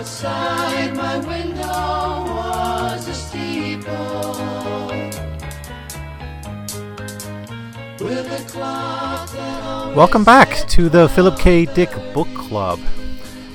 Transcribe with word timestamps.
Outside 0.00 0.96
my 0.96 1.18
window 1.18 2.24
was 2.34 3.06
a 3.06 3.12
steeple 3.12 4.86
with 8.00 8.32
a 8.32 8.44
clock 8.50 9.30
that 9.30 9.62
always 9.62 9.96
Welcome 9.96 10.24
back 10.24 10.66
to 10.68 10.88
the 10.88 11.06
Philip 11.10 11.38
K. 11.38 11.66
Dick 11.66 11.90
Book 12.14 12.29
Club. 12.50 12.80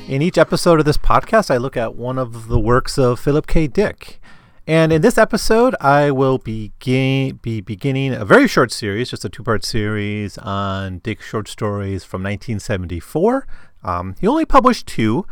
In 0.07 0.21
each 0.21 0.38
episode 0.38 0.79
of 0.79 0.85
this 0.85 0.97
podcast, 0.97 1.51
I 1.51 1.57
look 1.57 1.75
at 1.75 1.95
one 1.95 2.17
of 2.17 2.47
the 2.47 2.57
works 2.57 2.97
of 2.97 3.20
Philip 3.20 3.45
K. 3.45 3.67
Dick. 3.67 4.21
And 4.65 4.93
in 4.93 5.01
this 5.01 5.17
episode, 5.17 5.75
I 5.81 6.11
will 6.11 6.37
begin, 6.37 7.39
be 7.41 7.59
beginning 7.59 8.13
a 8.13 8.23
very 8.23 8.47
short 8.47 8.71
series, 8.71 9.09
just 9.09 9.25
a 9.25 9.29
two 9.29 9.43
part 9.43 9.65
series 9.65 10.37
on 10.37 10.99
Dick's 10.99 11.25
short 11.25 11.49
stories 11.49 12.05
from 12.05 12.23
1974. 12.23 13.45
Um, 13.84 14.15
he 14.21 14.27
only 14.27 14.45
published 14.45 14.87
two. 14.87 15.25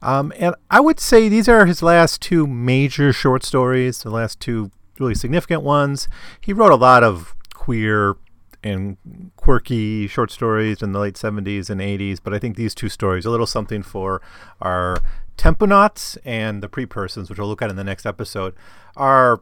Um, 0.00 0.32
and 0.38 0.54
I 0.70 0.80
would 0.80 0.98
say 0.98 1.28
these 1.28 1.46
are 1.46 1.66
his 1.66 1.82
last 1.82 2.22
two 2.22 2.46
major 2.46 3.12
short 3.12 3.44
stories, 3.44 4.02
the 4.02 4.08
last 4.08 4.40
two 4.40 4.70
really 4.98 5.14
significant 5.14 5.60
ones. 5.62 6.08
He 6.40 6.54
wrote 6.54 6.72
a 6.72 6.76
lot 6.76 7.04
of 7.04 7.34
queer 7.52 8.16
and 8.62 8.96
quirky 9.36 10.06
short 10.06 10.30
stories 10.30 10.82
in 10.82 10.92
the 10.92 10.98
late 10.98 11.14
70s 11.14 11.70
and 11.70 11.80
80s, 11.80 12.18
but 12.22 12.34
I 12.34 12.38
think 12.38 12.56
these 12.56 12.74
two 12.74 12.88
stories, 12.88 13.24
a 13.24 13.30
little 13.30 13.46
something 13.46 13.82
for 13.82 14.20
our 14.60 14.98
tempunauts 15.36 16.18
and 16.24 16.62
the 16.62 16.68
pre-persons, 16.68 17.30
which 17.30 17.38
we'll 17.38 17.48
look 17.48 17.62
at 17.62 17.70
in 17.70 17.76
the 17.76 17.84
next 17.84 18.04
episode, 18.04 18.54
are 18.96 19.40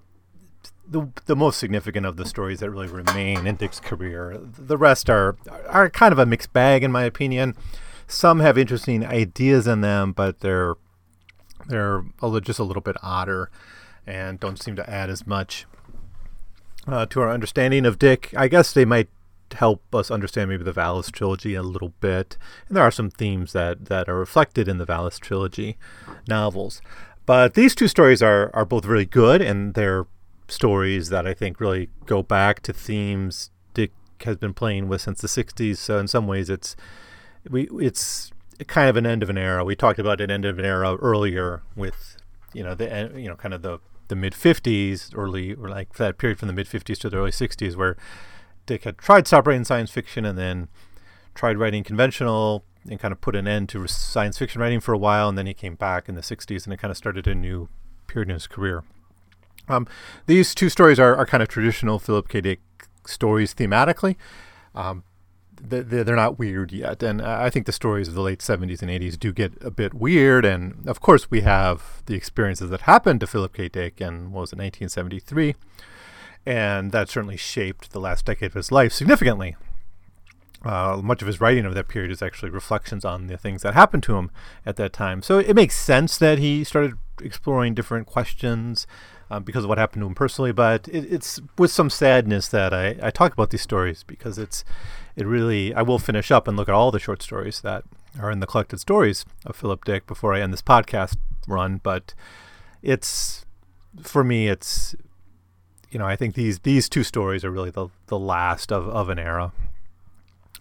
the, 0.86 1.08
the 1.26 1.36
most 1.36 1.58
significant 1.58 2.06
of 2.06 2.16
the 2.16 2.24
stories 2.24 2.60
that 2.60 2.70
really 2.70 2.86
remain 2.86 3.46
in 3.46 3.56
Dick's 3.56 3.80
career. 3.80 4.38
The 4.40 4.78
rest 4.78 5.10
are 5.10 5.36
are 5.68 5.90
kind 5.90 6.12
of 6.12 6.18
a 6.18 6.26
mixed 6.26 6.52
bag, 6.52 6.82
in 6.82 6.90
my 6.92 7.02
opinion. 7.02 7.54
Some 8.06 8.40
have 8.40 8.56
interesting 8.56 9.04
ideas 9.04 9.66
in 9.66 9.82
them, 9.82 10.12
but 10.12 10.40
they're 10.40 10.76
they're 11.66 12.04
just 12.42 12.58
a 12.58 12.64
little 12.64 12.80
bit 12.80 12.96
odder 13.02 13.50
and 14.06 14.40
don't 14.40 14.60
seem 14.60 14.74
to 14.76 14.88
add 14.88 15.10
as 15.10 15.26
much 15.26 15.66
uh, 16.86 17.04
to 17.06 17.20
our 17.20 17.30
understanding 17.30 17.84
of 17.84 17.98
Dick. 17.98 18.32
I 18.36 18.48
guess 18.48 18.72
they 18.72 18.86
might 18.86 19.08
help 19.54 19.94
us 19.94 20.10
understand 20.10 20.50
maybe 20.50 20.64
the 20.64 20.72
Valis 20.72 21.10
trilogy 21.10 21.54
a 21.54 21.62
little 21.62 21.92
bit. 22.00 22.36
And 22.68 22.76
there 22.76 22.84
are 22.84 22.90
some 22.90 23.10
themes 23.10 23.52
that, 23.52 23.86
that 23.86 24.08
are 24.08 24.18
reflected 24.18 24.68
in 24.68 24.78
the 24.78 24.86
Valis 24.86 25.18
trilogy 25.18 25.76
novels. 26.28 26.80
But 27.26 27.54
these 27.54 27.74
two 27.74 27.88
stories 27.88 28.22
are, 28.22 28.50
are 28.54 28.64
both 28.64 28.86
really 28.86 29.04
good, 29.04 29.42
and 29.42 29.74
they're 29.74 30.06
stories 30.48 31.10
that 31.10 31.26
I 31.26 31.34
think 31.34 31.60
really 31.60 31.90
go 32.06 32.22
back 32.22 32.60
to 32.62 32.72
themes 32.72 33.50
Dick 33.74 33.92
has 34.24 34.36
been 34.36 34.54
playing 34.54 34.88
with 34.88 35.02
since 35.02 35.20
the 35.20 35.28
60s. 35.28 35.76
So 35.76 35.98
in 35.98 36.08
some 36.08 36.26
ways, 36.26 36.50
it's 36.50 36.74
we 37.48 37.68
it's 37.80 38.32
kind 38.66 38.88
of 38.88 38.96
an 38.96 39.06
end 39.06 39.22
of 39.22 39.30
an 39.30 39.38
era. 39.38 39.64
We 39.64 39.76
talked 39.76 39.98
about 39.98 40.20
an 40.20 40.30
end 40.30 40.44
of 40.44 40.58
an 40.58 40.64
era 40.64 40.96
earlier 40.96 41.62
with 41.76 42.16
you 42.52 42.64
know 42.64 42.74
the 42.74 43.12
you 43.14 43.28
know 43.28 43.36
kind 43.36 43.54
of 43.54 43.62
the 43.62 43.78
the 44.08 44.16
mid 44.16 44.32
50s, 44.32 45.10
early 45.14 45.54
or 45.54 45.68
like 45.68 45.94
that 45.94 46.18
period 46.18 46.38
from 46.38 46.48
the 46.48 46.54
mid 46.54 46.66
50s 46.66 46.98
to 46.98 47.10
the 47.10 47.18
early 47.18 47.30
60s 47.30 47.76
where 47.76 47.96
Dick 48.68 48.84
had 48.84 48.98
tried 48.98 49.26
to 49.26 49.64
science 49.64 49.90
fiction 49.90 50.24
and 50.24 50.38
then 50.38 50.68
tried 51.34 51.58
writing 51.58 51.82
conventional 51.82 52.64
and 52.88 53.00
kind 53.00 53.12
of 53.12 53.20
put 53.20 53.34
an 53.34 53.48
end 53.48 53.68
to 53.70 53.86
science 53.86 54.38
fiction 54.38 54.60
writing 54.60 54.80
for 54.80 54.92
a 54.92 54.98
while, 54.98 55.28
and 55.28 55.36
then 55.36 55.46
he 55.46 55.54
came 55.54 55.74
back 55.74 56.08
in 56.08 56.14
the 56.14 56.20
60s 56.20 56.64
and 56.64 56.72
it 56.72 56.76
kind 56.78 56.90
of 56.90 56.96
started 56.96 57.26
a 57.26 57.34
new 57.34 57.68
period 58.06 58.28
in 58.28 58.34
his 58.34 58.46
career. 58.46 58.84
Um, 59.68 59.86
these 60.26 60.54
two 60.54 60.68
stories 60.68 60.98
are, 60.98 61.14
are 61.16 61.26
kind 61.26 61.42
of 61.42 61.48
traditional 61.48 61.98
Philip 61.98 62.28
K. 62.28 62.40
Dick 62.40 62.60
stories 63.06 63.54
thematically. 63.54 64.16
Um, 64.74 65.04
th- 65.58 65.88
th- 65.90 66.06
they're 66.06 66.16
not 66.16 66.38
weird 66.38 66.72
yet, 66.72 67.02
and 67.02 67.20
I 67.20 67.46
I 67.46 67.50
think 67.50 67.66
the 67.66 67.72
stories 67.72 68.08
of 68.08 68.14
the 68.14 68.22
late 68.22 68.40
70s 68.40 68.82
and 68.82 68.90
80s 68.90 69.18
do 69.18 69.32
get 69.32 69.52
a 69.62 69.70
bit 69.70 69.94
weird. 69.94 70.44
And 70.44 70.88
of 70.88 71.00
course, 71.00 71.30
we 71.30 71.42
have 71.42 72.02
the 72.06 72.14
experiences 72.14 72.70
that 72.70 72.82
happened 72.82 73.20
to 73.20 73.26
Philip 73.26 73.52
K. 73.52 73.68
Dick 73.68 74.00
in 74.00 74.32
what 74.32 74.42
was 74.42 74.52
it 74.52 74.58
1973, 74.58 75.54
and 76.46 76.92
that 76.92 77.08
certainly 77.08 77.36
shaped 77.36 77.92
the 77.92 78.00
last 78.00 78.24
decade 78.24 78.50
of 78.50 78.54
his 78.54 78.72
life 78.72 78.92
significantly. 78.92 79.56
Uh, 80.64 81.00
much 81.02 81.22
of 81.22 81.28
his 81.28 81.40
writing 81.40 81.64
of 81.64 81.74
that 81.74 81.86
period 81.86 82.10
is 82.10 82.20
actually 82.20 82.50
reflections 82.50 83.04
on 83.04 83.28
the 83.28 83.36
things 83.36 83.62
that 83.62 83.74
happened 83.74 84.02
to 84.02 84.16
him 84.16 84.30
at 84.66 84.76
that 84.76 84.92
time. 84.92 85.22
So 85.22 85.38
it 85.38 85.54
makes 85.54 85.76
sense 85.76 86.18
that 86.18 86.38
he 86.38 86.64
started 86.64 86.94
exploring 87.22 87.74
different 87.74 88.06
questions 88.06 88.86
um, 89.30 89.44
because 89.44 89.64
of 89.64 89.68
what 89.68 89.78
happened 89.78 90.02
to 90.02 90.06
him 90.06 90.14
personally. 90.14 90.52
But 90.52 90.88
it, 90.88 91.12
it's 91.12 91.40
with 91.56 91.70
some 91.70 91.90
sadness 91.90 92.48
that 92.48 92.74
I, 92.74 92.96
I 93.00 93.10
talk 93.10 93.32
about 93.32 93.50
these 93.50 93.62
stories 93.62 94.02
because 94.02 94.38
it's 94.38 94.64
it 95.14 95.26
really 95.26 95.74
I 95.74 95.82
will 95.82 95.98
finish 95.98 96.30
up 96.30 96.48
and 96.48 96.56
look 96.56 96.68
at 96.68 96.74
all 96.74 96.90
the 96.90 96.98
short 96.98 97.22
stories 97.22 97.60
that 97.60 97.84
are 98.20 98.30
in 98.30 98.40
the 98.40 98.46
collected 98.46 98.78
stories 98.80 99.24
of 99.46 99.54
Philip 99.54 99.84
Dick 99.84 100.06
before 100.06 100.34
I 100.34 100.40
end 100.40 100.52
this 100.52 100.62
podcast 100.62 101.16
run. 101.46 101.80
But 101.82 102.14
it's 102.82 103.44
for 104.02 104.24
me 104.24 104.48
it's 104.48 104.94
you 105.90 105.98
know 105.98 106.06
I 106.06 106.16
think 106.16 106.34
these 106.34 106.60
these 106.60 106.88
two 106.88 107.02
stories 107.02 107.44
are 107.44 107.50
really 107.50 107.70
the 107.70 107.88
the 108.06 108.18
last 108.18 108.72
of, 108.72 108.88
of 108.88 109.08
an 109.08 109.18
era. 109.18 109.52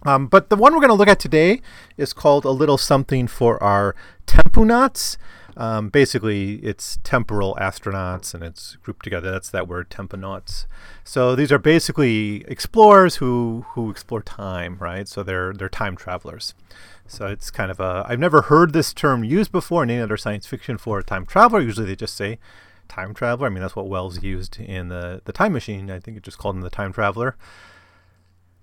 Um, 0.03 0.27
but 0.27 0.49
the 0.49 0.55
one 0.55 0.73
we're 0.73 0.79
going 0.79 0.89
to 0.89 0.95
look 0.95 1.07
at 1.07 1.19
today 1.19 1.59
is 1.97 2.13
called 2.13 2.45
A 2.45 2.51
Little 2.51 2.77
Something 2.77 3.27
for 3.27 3.61
Our 3.63 3.95
Tempunauts. 4.27 5.17
Um, 5.57 5.89
basically, 5.89 6.57
it's 6.57 6.99
temporal 7.03 7.57
astronauts 7.59 8.35
and 8.35 8.43
it's 8.43 8.75
grouped 8.83 9.03
together. 9.03 9.31
That's 9.31 9.49
that 9.49 9.67
word, 9.67 9.89
tempunauts. 9.89 10.67
So 11.03 11.35
these 11.35 11.51
are 11.51 11.57
basically 11.57 12.45
explorers 12.47 13.15
who, 13.15 13.65
who 13.69 13.89
explore 13.89 14.21
time, 14.21 14.77
right? 14.79 15.07
So 15.07 15.23
they're, 15.23 15.51
they're 15.51 15.67
time 15.67 15.95
travelers. 15.95 16.53
So 17.07 17.25
it's 17.25 17.49
kind 17.49 17.71
of 17.71 17.79
a. 17.79 18.05
I've 18.07 18.19
never 18.19 18.43
heard 18.43 18.73
this 18.73 18.93
term 18.93 19.23
used 19.23 19.51
before 19.51 19.81
in 19.81 19.89
any 19.89 20.01
other 20.01 20.17
science 20.17 20.45
fiction 20.45 20.77
for 20.77 20.99
a 20.99 21.03
time 21.03 21.25
traveler. 21.25 21.61
Usually 21.61 21.87
they 21.87 21.95
just 21.95 22.15
say 22.15 22.37
time 22.87 23.13
traveler. 23.13 23.47
I 23.47 23.49
mean, 23.49 23.61
that's 23.61 23.75
what 23.75 23.87
Wells 23.87 24.23
used 24.23 24.59
in 24.59 24.89
the, 24.89 25.21
the 25.25 25.31
time 25.31 25.53
machine. 25.53 25.91
I 25.91 25.99
think 25.99 26.17
it 26.17 26.23
just 26.23 26.37
called 26.37 26.55
him 26.55 26.61
the 26.61 26.69
time 26.69 26.93
traveler. 26.93 27.35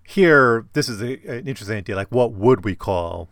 Here 0.07 0.67
this 0.75 0.89
is 0.89 1.01
a, 1.01 1.15
an 1.27 1.49
interesting 1.49 1.79
idea. 1.79 1.97
Like 1.97 2.09
what 2.09 2.33
would 2.33 2.65
we 2.65 2.75
call 2.75 3.29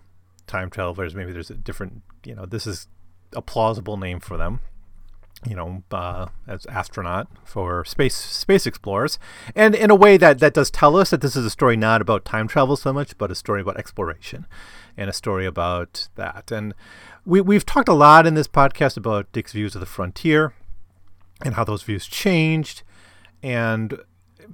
time 0.47 0.70
travelers? 0.70 1.14
Maybe 1.14 1.32
there's 1.32 1.50
a 1.50 1.54
different 1.54 2.02
you 2.25 2.34
know 2.34 2.47
this 2.47 2.66
is 2.66 2.88
a 3.34 3.42
plausible 3.42 3.97
name 3.97 4.20
for 4.20 4.36
them. 4.36 4.60
You 5.47 5.56
know 5.56 5.82
uh, 5.91 6.28
as 6.47 6.64
astronaut 6.66 7.28
for 7.44 7.84
space 7.84 8.14
space 8.14 8.66
explorers. 8.66 9.19
And 9.54 9.75
in 9.75 9.91
a 9.91 9.94
way 9.94 10.16
that 10.16 10.38
that 10.38 10.54
does 10.54 10.70
tell 10.70 10.97
us 10.97 11.10
that 11.10 11.20
this 11.20 11.36
is 11.36 11.44
a 11.44 11.50
story 11.50 11.76
not 11.76 12.00
about 12.00 12.25
time 12.25 12.48
travel 12.48 12.76
so 12.76 12.92
much 12.92 13.19
but 13.19 13.31
a 13.31 13.34
story 13.34 13.60
about 13.60 13.76
exploration 13.76 14.47
and 14.97 15.10
a 15.10 15.12
story 15.12 15.47
about 15.47 16.08
that. 16.16 16.50
And 16.50 16.75
we, 17.25 17.41
we've 17.41 17.66
talked 17.66 17.88
a 17.88 17.94
lot 17.94 18.26
in 18.26 18.34
this 18.34 18.48
podcast 18.48 18.97
about 18.97 19.31
dick's 19.32 19.52
views 19.52 19.75
of 19.75 19.81
the 19.81 19.86
frontier 19.86 20.54
and 21.44 21.54
how 21.54 21.64
those 21.64 21.82
views 21.82 22.06
changed 22.06 22.82
and 23.42 23.98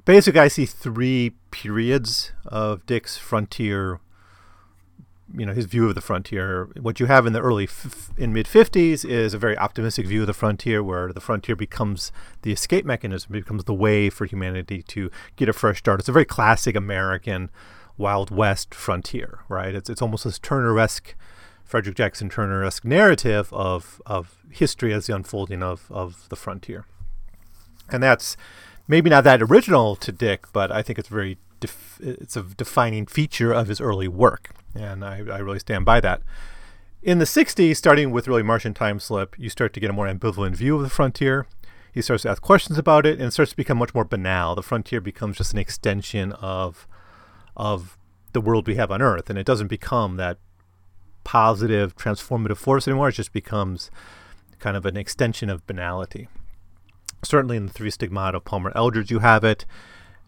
basically 0.05 0.41
I 0.41 0.49
see 0.49 0.67
three 0.67 1.35
periods 1.51 2.33
of 2.47 2.85
Dick's 2.87 3.17
frontier. 3.17 4.01
You 5.37 5.45
know 5.45 5.53
his 5.53 5.67
view 5.67 5.87
of 5.89 5.95
the 5.95 6.01
frontier. 6.01 6.71
What 6.81 7.01
you 7.01 7.07
have 7.07 7.27
in 7.27 7.35
the 7.35 7.43
early 7.43 7.65
f- 7.65 8.11
in 8.17 8.33
mid 8.33 8.49
fifties 8.49 9.05
is 9.05 9.35
a 9.35 9.39
very 9.39 9.59
optimistic 9.59 10.07
view 10.07 10.23
of 10.23 10.27
the 10.27 10.33
frontier, 10.33 10.83
where 10.83 11.13
the 11.13 11.21
frontier 11.21 11.55
becomes 11.55 12.11
the 12.43 12.53
escape 12.53 12.87
mechanism, 12.87 13.33
becomes 13.33 13.65
the 13.65 13.75
way 13.75 14.09
for 14.09 14.25
humanity 14.25 14.83
to 14.85 15.11
get 15.37 15.49
a 15.49 15.53
fresh 15.53 15.79
start. 15.81 16.01
It's 16.01 16.09
a 16.09 16.13
very 16.13 16.25
classic 16.25 16.75
American 16.75 17.51
Wild 17.99 18.31
West 18.31 18.75
frontier, 18.75 19.41
right? 19.51 19.75
It's 19.75 19.91
it's 19.91 20.01
almost 20.01 20.25
this 20.25 20.39
Turner-esque, 20.39 21.15
Frederick 21.69 21.97
Jackson 21.97 22.31
Turner-esque 22.31 22.85
narrative 22.85 23.53
of 23.53 24.01
of 24.07 24.39
history 24.51 24.95
as 24.95 25.07
the 25.07 25.15
unfolding 25.15 25.63
of 25.63 25.87
of 25.91 26.27
the 26.31 26.37
frontier, 26.37 26.87
and 27.91 28.03
that's 28.03 28.39
maybe 28.89 29.11
not 29.11 29.23
that 29.25 29.43
original 29.43 29.95
to 29.97 30.11
Dick, 30.11 30.47
but 30.55 30.73
I 30.73 30.81
think 30.81 30.99
it's 30.99 31.11
very 31.11 31.37
def- 31.61 32.01
it's 32.03 32.37
a 32.37 32.43
defining 32.43 33.05
feature 33.05 33.53
of 33.53 33.69
his 33.69 33.83
early 33.83 34.09
work, 34.09 34.51
and 34.75 35.05
I, 35.05 35.19
I 35.19 35.39
really 35.39 35.59
stand 35.59 35.85
by 35.85 36.01
that. 36.01 36.23
In 37.03 37.19
the 37.19 37.27
60s, 37.27 37.77
starting 37.77 38.11
with 38.13 38.27
really 38.27 38.43
Martian 38.43 38.73
Time 38.73 38.99
Slip, 38.99 39.39
you 39.39 39.51
start 39.51 39.75
to 39.75 39.81
get 39.81 39.91
a 39.91 39.93
more 39.93 40.09
ambivalent 40.09 40.57
view 40.57 40.75
of 40.75 40.83
the 40.83 40.91
frontier. 40.91 41.47
He 41.93 42.01
starts 42.01 42.23
to 42.23 42.31
ask 42.31 42.41
questions 42.41 42.79
about 42.79 43.05
it, 43.05 43.19
and 43.19 43.29
it 43.29 43.33
starts 43.33 43.51
to 43.51 43.57
become 43.57 43.77
much 43.77 43.95
more 43.95 44.05
banal. 44.05 44.55
The 44.55 44.63
frontier 44.63 45.03
becomes 45.03 45.37
just 45.37 45.53
an 45.53 45.59
extension 45.59 46.33
of 46.33 46.89
of 47.59 47.99
the 48.33 48.41
world 48.41 48.67
we 48.67 48.77
have 48.77 48.91
on 48.91 49.03
Earth, 49.03 49.29
and 49.29 49.39
it 49.39 49.45
doesn't 49.45 49.69
become 49.69 50.17
that 50.17 50.39
positive, 51.29 51.95
transformative 51.95 52.57
force 52.57 52.89
anymore. 52.89 53.11
It 53.11 53.17
just 53.23 53.33
becomes 53.33 53.91
kind 54.59 54.77
of 54.77 54.87
an 54.87 54.97
extension 54.97 55.51
of 55.51 55.67
banality 55.67 56.29
certainly 57.23 57.57
in 57.57 57.67
the 57.67 57.73
three 57.73 57.91
stigmata 57.91 58.39
of 58.39 58.45
Palmer 58.45 58.73
Eldritch, 58.75 59.11
you 59.11 59.21
have 59.21 59.45
it. 59.45 59.65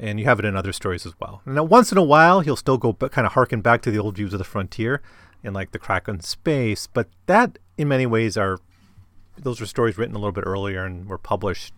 and 0.03 0.19
you 0.19 0.25
have 0.25 0.39
it 0.39 0.47
in 0.47 0.57
other 0.57 0.73
stories 0.73 1.05
as 1.05 1.13
well. 1.21 1.43
Now, 1.45 1.63
once 1.63 1.93
in 1.93 1.99
a 1.99 2.03
while, 2.03 2.41
he'll 2.41 2.57
still 2.57 2.79
go 2.79 2.95
kind 2.95 3.27
of 3.27 3.35
harken 3.35 3.61
back 3.61 3.83
to 3.83 3.91
the 3.91 3.99
old 3.99 4.17
views 4.17 4.33
of 4.33 4.39
the 4.39 4.45
frontier, 4.45 5.03
and 5.45 5.55
like 5.55 5.73
the 5.73 5.79
crack 5.79 6.09
in 6.09 6.21
space. 6.21 6.87
But 6.87 7.09
that, 7.27 7.59
in 7.77 7.87
many 7.87 8.07
ways, 8.07 8.39
are 8.39 8.61
those 9.37 9.61
were 9.61 9.67
stories 9.67 9.99
written 9.99 10.17
a 10.17 10.19
little 10.19 10.33
bit 10.33 10.45
earlier 10.47 10.87
and 10.87 11.07
were 11.07 11.19
published, 11.19 11.75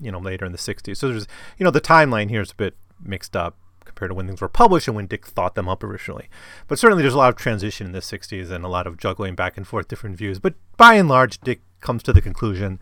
you 0.00 0.10
know, 0.10 0.18
later 0.18 0.46
in 0.46 0.52
the 0.52 0.58
'60s. 0.58 0.96
So 0.96 1.08
there's, 1.08 1.26
you 1.58 1.64
know, 1.64 1.70
the 1.70 1.82
timeline 1.82 2.30
here 2.30 2.40
is 2.40 2.52
a 2.52 2.54
bit 2.54 2.74
mixed 2.98 3.36
up 3.36 3.58
compared 3.96 4.10
to 4.10 4.14
when 4.14 4.26
things 4.26 4.42
were 4.42 4.48
published 4.48 4.86
and 4.86 4.94
when 4.94 5.06
Dick 5.06 5.26
thought 5.26 5.54
them 5.54 5.68
up 5.68 5.82
originally. 5.82 6.28
But 6.68 6.78
certainly, 6.78 7.02
there's 7.02 7.14
a 7.14 7.18
lot 7.18 7.30
of 7.30 7.36
transition 7.36 7.86
in 7.86 7.92
the 7.92 8.00
'60s 8.00 8.50
and 8.50 8.64
a 8.64 8.68
lot 8.68 8.86
of 8.86 8.98
juggling 8.98 9.34
back 9.34 9.56
and 9.56 9.66
forth 9.66 9.88
different 9.88 10.16
views. 10.16 10.38
But 10.38 10.54
by 10.76 10.94
and 10.94 11.08
large, 11.08 11.40
Dick 11.40 11.60
comes 11.80 12.02
to 12.04 12.12
the 12.12 12.20
conclusion 12.20 12.78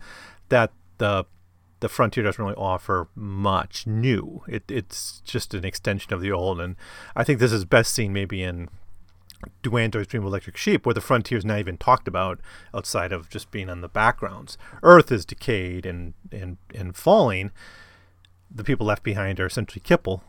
that 0.49 0.71
the 0.97 1.25
the 1.79 1.89
frontier 1.89 2.23
doesn't 2.23 2.43
really 2.43 2.55
offer 2.55 3.07
much 3.15 3.85
new. 3.85 4.43
It, 4.47 4.63
it's 4.69 5.21
just 5.25 5.53
an 5.53 5.65
extension 5.65 6.13
of 6.13 6.21
the 6.21 6.31
old, 6.31 6.59
and 6.59 6.75
I 7.15 7.23
think 7.23 7.39
this 7.39 7.51
is 7.51 7.65
best 7.65 7.93
seen 7.93 8.11
maybe 8.11 8.43
in 8.43 8.69
Do 9.61 9.77
Androids 9.77 10.07
Dream 10.07 10.23
of 10.23 10.27
Electric 10.27 10.57
Sheep, 10.57 10.85
where 10.85 10.93
the 10.93 11.01
frontier 11.01 11.37
is 11.37 11.45
not 11.45 11.59
even 11.59 11.77
talked 11.77 12.07
about 12.07 12.39
outside 12.73 13.11
of 13.11 13.29
just 13.29 13.51
being 13.51 13.69
on 13.69 13.81
the 13.81 13.87
backgrounds. 13.87 14.57
Earth 14.83 15.11
is 15.11 15.25
decayed 15.25 15.85
and 15.85 16.13
and 16.31 16.57
and 16.73 16.95
falling. 16.95 17.51
The 18.53 18.63
people 18.63 18.85
left 18.85 19.03
behind 19.03 19.39
are 19.39 19.45
essentially 19.45 19.83
kipple, 19.85 20.21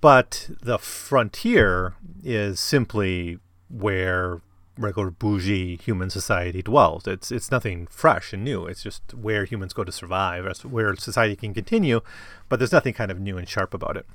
but 0.00 0.50
the 0.62 0.78
frontier 0.78 1.94
is 2.22 2.60
simply 2.60 3.38
where 3.68 4.40
regular 4.78 5.10
bougie 5.10 5.76
human 5.76 6.08
society 6.08 6.62
dwells. 6.62 7.06
It's 7.06 7.32
it's 7.32 7.50
nothing 7.50 7.86
fresh 7.88 8.32
and 8.32 8.44
new. 8.44 8.66
It's 8.66 8.82
just 8.82 9.14
where 9.14 9.44
humans 9.44 9.72
go 9.72 9.84
to 9.84 9.92
survive. 9.92 10.64
Where 10.64 10.94
society 10.96 11.36
can 11.36 11.52
continue, 11.52 12.00
but 12.48 12.58
there's 12.58 12.72
nothing 12.72 12.94
kind 12.94 13.10
of 13.10 13.20
new 13.20 13.36
and 13.36 13.48
sharp 13.48 13.74
about 13.74 13.96
it. 13.96 14.06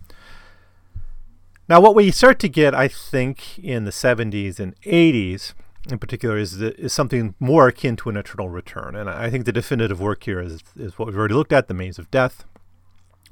Now, 1.69 1.79
what 1.79 1.95
we 1.95 2.11
start 2.11 2.39
to 2.39 2.49
get, 2.49 2.75
I 2.75 2.89
think, 2.89 3.57
in 3.57 3.85
the 3.85 3.91
70s 3.91 4.59
and 4.59 4.79
80s, 4.81 5.53
in 5.89 5.97
particular, 5.97 6.37
is 6.37 6.61
is 6.61 6.93
something 6.93 7.35
more 7.39 7.67
akin 7.67 7.95
to 7.97 8.09
an 8.09 8.17
eternal 8.17 8.49
return. 8.49 8.95
And 8.95 9.09
I 9.09 9.29
think 9.29 9.45
the 9.45 9.51
definitive 9.51 9.99
work 9.99 10.23
here 10.23 10.41
is 10.41 10.63
is 10.77 10.97
what 10.97 11.07
we've 11.07 11.17
already 11.17 11.35
looked 11.35 11.53
at, 11.53 11.67
the 11.67 11.73
Maze 11.73 11.99
of 11.99 12.09
Death, 12.09 12.45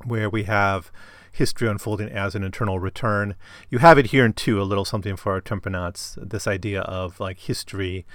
where 0.03 0.29
we 0.29 0.43
have 0.43 0.91
history 1.31 1.67
unfolding 1.67 2.09
as 2.09 2.35
an 2.35 2.43
eternal 2.43 2.79
return. 2.79 3.35
You 3.69 3.79
have 3.79 3.97
it 3.97 4.07
here 4.07 4.25
in 4.25 4.33
two, 4.33 4.61
a 4.61 4.63
little 4.63 4.85
something 4.85 5.15
for 5.15 5.33
our 5.33 5.41
Tempunauts, 5.41 6.17
this 6.29 6.47
idea 6.47 6.81
of 6.81 7.19
like 7.19 7.39
history 7.39 8.05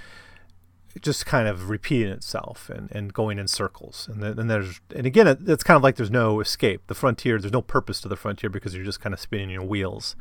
just 1.01 1.25
kind 1.25 1.47
of 1.47 1.69
repeating 1.69 2.11
itself 2.11 2.69
and, 2.69 2.89
and 2.91 3.13
going 3.13 3.39
in 3.39 3.47
circles. 3.47 4.07
And 4.11 4.21
then 4.21 4.39
and 4.39 4.49
there's 4.49 4.81
and 4.95 5.05
again 5.05 5.27
it, 5.27 5.39
it's 5.47 5.63
kind 5.63 5.75
of 5.75 5.83
like 5.83 5.95
there's 5.95 6.11
no 6.11 6.39
escape. 6.39 6.81
The 6.87 6.95
frontier, 6.95 7.39
there's 7.39 7.53
no 7.53 7.61
purpose 7.61 8.01
to 8.01 8.07
the 8.07 8.15
frontier 8.15 8.49
because 8.49 8.75
you're 8.75 8.85
just 8.85 9.01
kind 9.01 9.13
of 9.13 9.19
spinning 9.19 9.49
your 9.49 9.63
wheels. 9.63 10.15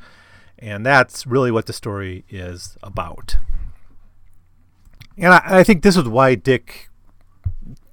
And 0.58 0.84
that's 0.84 1.26
really 1.26 1.50
what 1.50 1.66
the 1.66 1.72
story 1.72 2.24
is 2.28 2.76
about. 2.82 3.36
And 5.18 5.32
I, 5.34 5.42
I 5.44 5.64
think 5.64 5.82
this 5.82 5.96
is 5.96 6.04
why 6.04 6.34
Dick 6.34 6.88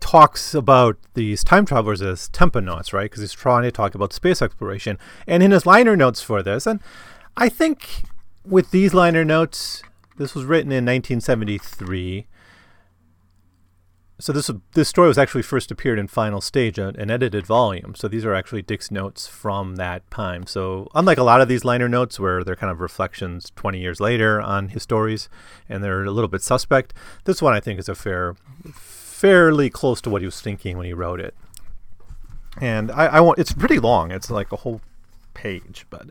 talks 0.04 0.54
about 0.54 0.98
these 1.14 1.46
time 1.46 1.66
travelers 1.66 2.02
as 2.02 2.28
tempunauts, 2.30 2.92
right? 2.92 3.06
Because 3.06 3.22
he's 3.22 3.32
trying 3.32 3.64
to 3.64 3.72
talk 3.72 3.96
about 3.96 4.12
space 4.12 4.42
exploration. 4.42 5.00
And 5.26 5.42
in 5.42 5.52
his 5.52 5.66
liner 5.66 5.96
notes 5.96 6.22
for 6.22 6.44
this, 6.44 6.68
and 6.68 6.82
I 7.38 7.48
think 7.48 8.04
with 8.46 8.72
these 8.72 8.94
liner 8.94 9.24
notes, 9.24 9.82
this 10.18 10.36
was 10.36 10.44
written 10.44 10.74
in 10.74 10.84
1973. 10.84 12.28
So 14.20 14.34
this 14.34 14.52
this 14.74 14.90
story 14.90 15.08
was 15.08 15.18
actually 15.18 15.42
first 15.42 15.72
appeared 15.72 15.98
in 15.98 16.08
Final 16.08 16.42
Stage, 16.42 16.78
uh, 16.78 16.92
an 16.98 17.10
edited 17.10 17.46
volume. 17.46 17.96
So 17.96 18.10
these 18.10 18.26
are 18.26 18.36
actually 18.36 18.62
Dick's 18.62 18.92
notes 18.92 19.26
from 19.26 19.78
that 19.78 20.10
time. 20.12 20.46
So 20.48 20.90
unlike 20.94 21.18
a 21.18 21.24
lot 21.24 21.40
of 21.40 21.48
these 21.48 21.64
liner 21.64 21.88
notes, 21.88 22.20
where 22.20 22.44
they're 22.44 22.58
kind 22.58 22.72
of 22.72 22.82
reflections 22.82 23.54
20 23.56 23.80
years 23.80 24.02
later 24.02 24.42
on 24.42 24.70
his 24.70 24.84
stories, 24.84 25.30
and 25.70 25.82
they're 25.82 26.04
a 26.04 26.12
little 26.12 26.28
bit 26.28 26.42
suspect, 26.42 26.94
this 27.24 27.42
one 27.42 27.54
I 27.54 27.62
think 27.62 27.80
is 27.80 27.88
a 27.88 27.96
fair 27.96 28.36
fairly 29.24 29.70
close 29.70 30.02
to 30.02 30.10
what 30.10 30.22
he 30.22 30.26
was 30.26 30.42
thinking 30.42 30.76
when 30.76 30.86
he 30.86 30.92
wrote 30.92 31.22
it. 31.22 31.34
And 32.60 32.92
I, 32.92 33.06
I 33.06 33.20
won't, 33.22 33.40
it's 33.40 33.54
pretty 33.54 33.80
long. 33.80 34.12
It's 34.12 34.30
like 34.30 34.52
a 34.52 34.58
whole 34.58 34.82
page, 35.34 35.86
but 35.90 36.08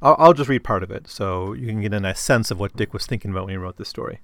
I'll, 0.00 0.14
I'll 0.16 0.32
just 0.32 0.48
read 0.48 0.62
part 0.62 0.84
of 0.84 0.92
it 0.92 1.08
so 1.08 1.54
you 1.54 1.66
can 1.66 1.80
get 1.80 1.92
a 1.92 1.98
nice 1.98 2.20
sense 2.20 2.52
of 2.52 2.60
what 2.60 2.76
Dick 2.76 2.92
was 2.92 3.04
thinking 3.04 3.32
about 3.32 3.46
when 3.46 3.54
he 3.54 3.56
wrote 3.56 3.78
this 3.78 3.88
story. 3.88 4.20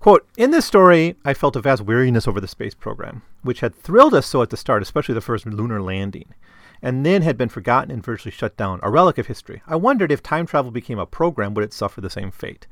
Quote, 0.00 0.26
in 0.38 0.50
this 0.50 0.64
story, 0.64 1.16
I 1.26 1.34
felt 1.34 1.56
a 1.56 1.60
vast 1.60 1.82
weariness 1.82 2.26
over 2.26 2.40
the 2.40 2.48
space 2.48 2.72
program, 2.72 3.20
which 3.42 3.60
had 3.60 3.74
thrilled 3.74 4.14
us 4.14 4.24
so 4.24 4.40
at 4.40 4.48
the 4.48 4.56
start, 4.56 4.80
especially 4.80 5.14
the 5.14 5.20
first 5.20 5.44
lunar 5.44 5.82
landing, 5.82 6.32
and 6.80 7.04
then 7.04 7.20
had 7.20 7.36
been 7.36 7.50
forgotten 7.50 7.90
and 7.90 8.02
virtually 8.02 8.32
shut 8.32 8.56
down, 8.56 8.80
a 8.82 8.90
relic 8.90 9.18
of 9.18 9.26
history. 9.26 9.60
I 9.66 9.76
wondered 9.76 10.10
if 10.10 10.22
time 10.22 10.46
travel 10.46 10.70
became 10.70 10.98
a 10.98 11.04
program, 11.04 11.52
would 11.52 11.64
it 11.64 11.74
suffer 11.74 12.00
the 12.00 12.08
same 12.08 12.30
fate? 12.30 12.66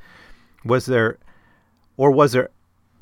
Was 0.64 0.86
there, 0.86 1.18
or 1.98 2.10
was 2.10 2.32
there 2.32 2.48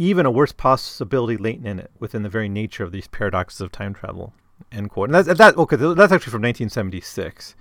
even 0.00 0.24
a 0.24 0.30
worse 0.30 0.50
possibility 0.50 1.36
latent 1.36 1.66
in 1.66 1.78
it 1.78 1.90
within 1.98 2.22
the 2.22 2.28
very 2.30 2.48
nature 2.48 2.82
of 2.82 2.90
these 2.90 3.06
paradoxes 3.06 3.60
of 3.60 3.70
time 3.70 3.92
travel. 3.92 4.32
End 4.72 4.88
quote. 4.88 5.10
And 5.10 5.14
that's 5.14 5.38
that. 5.38 5.58
Okay, 5.58 5.76
that's 5.76 6.10
actually 6.10 6.30
from 6.30 6.40
1976, 6.40 7.54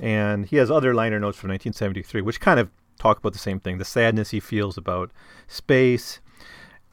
and 0.00 0.46
he 0.46 0.56
has 0.56 0.70
other 0.70 0.94
liner 0.94 1.20
notes 1.20 1.36
from 1.36 1.50
1973, 1.50 2.22
which 2.22 2.40
kind 2.40 2.58
of 2.58 2.70
talk 2.98 3.18
about 3.18 3.34
the 3.34 3.38
same 3.38 3.60
thing: 3.60 3.76
the 3.76 3.84
sadness 3.84 4.30
he 4.30 4.40
feels 4.40 4.78
about 4.78 5.10
space. 5.46 6.20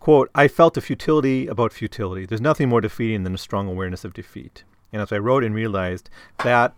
Quote: 0.02 0.30
I 0.36 0.50
felt 0.50 0.76
a 0.76 0.82
futility 0.82 1.48
about 1.48 1.72
futility. 1.72 2.26
There's 2.26 2.42
nothing 2.42 2.68
more 2.68 2.82
defeating 2.82 3.24
than 3.24 3.34
a 3.34 3.38
strong 3.38 3.70
awareness 3.70 4.04
of 4.04 4.14
defeat. 4.14 4.66
And 4.92 5.02
as 5.02 5.14
I 5.14 5.18
wrote 5.18 5.46
and 5.46 5.56
realized 5.56 6.10
that 6.44 6.74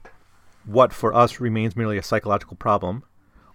what 0.65 0.93
for 0.93 1.11
us 1.11 1.39
remains 1.39 1.75
merely 1.75 1.97
a 1.97 2.03
psychological 2.03 2.55
problem, 2.55 3.03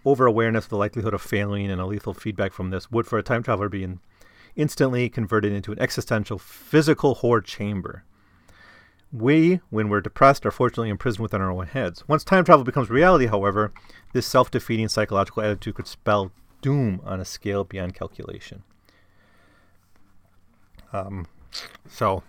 over 0.05 0.27
awareness 0.27 0.65
of 0.65 0.71
the 0.71 0.77
likelihood 0.77 1.15
of 1.15 1.23
failing 1.23 1.71
and 1.71 1.81
a 1.81 1.87
lethal 1.87 2.15
feedback 2.15 2.53
from 2.53 2.71
this 2.71 2.91
would 2.91 3.07
for 3.07 3.17
a 3.17 3.23
time 3.23 3.45
traveler 3.45 3.69
be 3.69 3.85
in 3.85 4.01
instantly 4.57 5.09
converted 5.09 5.53
into 5.53 5.73
an 5.73 5.79
existential 5.79 6.39
physical 6.39 7.17
whore 7.17 7.45
chamber. 7.45 8.05
We, 9.13 9.61
when 9.71 9.89
we're 9.89 10.01
depressed, 10.01 10.45
are 10.45 10.51
fortunately 10.51 10.91
imprisoned 10.91 11.23
within 11.23 11.41
our 11.41 11.51
own 11.51 11.67
heads. 11.67 12.07
Once 12.09 12.25
time 12.25 12.45
travel 12.45 12.65
becomes 12.65 12.91
reality, 12.91 13.27
however, 13.27 13.73
this 14.13 14.27
self 14.27 14.51
defeating 14.51 14.89
psychological 14.89 15.43
attitude 15.43 15.77
could 15.77 15.87
spell 15.87 16.33
doom 16.61 17.01
on 17.05 17.21
a 17.21 17.25
scale 17.25 17.65
beyond 17.65 17.95
calculation. 17.95 18.65
Um, 20.93 21.27
so 21.89 22.23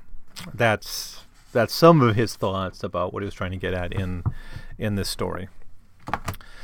that's 0.54 1.24
that's 1.52 1.74
some 1.74 2.02
of 2.02 2.16
his 2.16 2.36
thoughts 2.36 2.84
about 2.84 3.14
what 3.14 3.24
he 3.24 3.26
was 3.26 3.34
trying 3.34 3.52
to 3.52 3.58
get 3.58 3.74
at 3.74 3.94
in 3.94 4.24
in 4.78 4.96
this 4.96 5.10
story. 5.10 5.50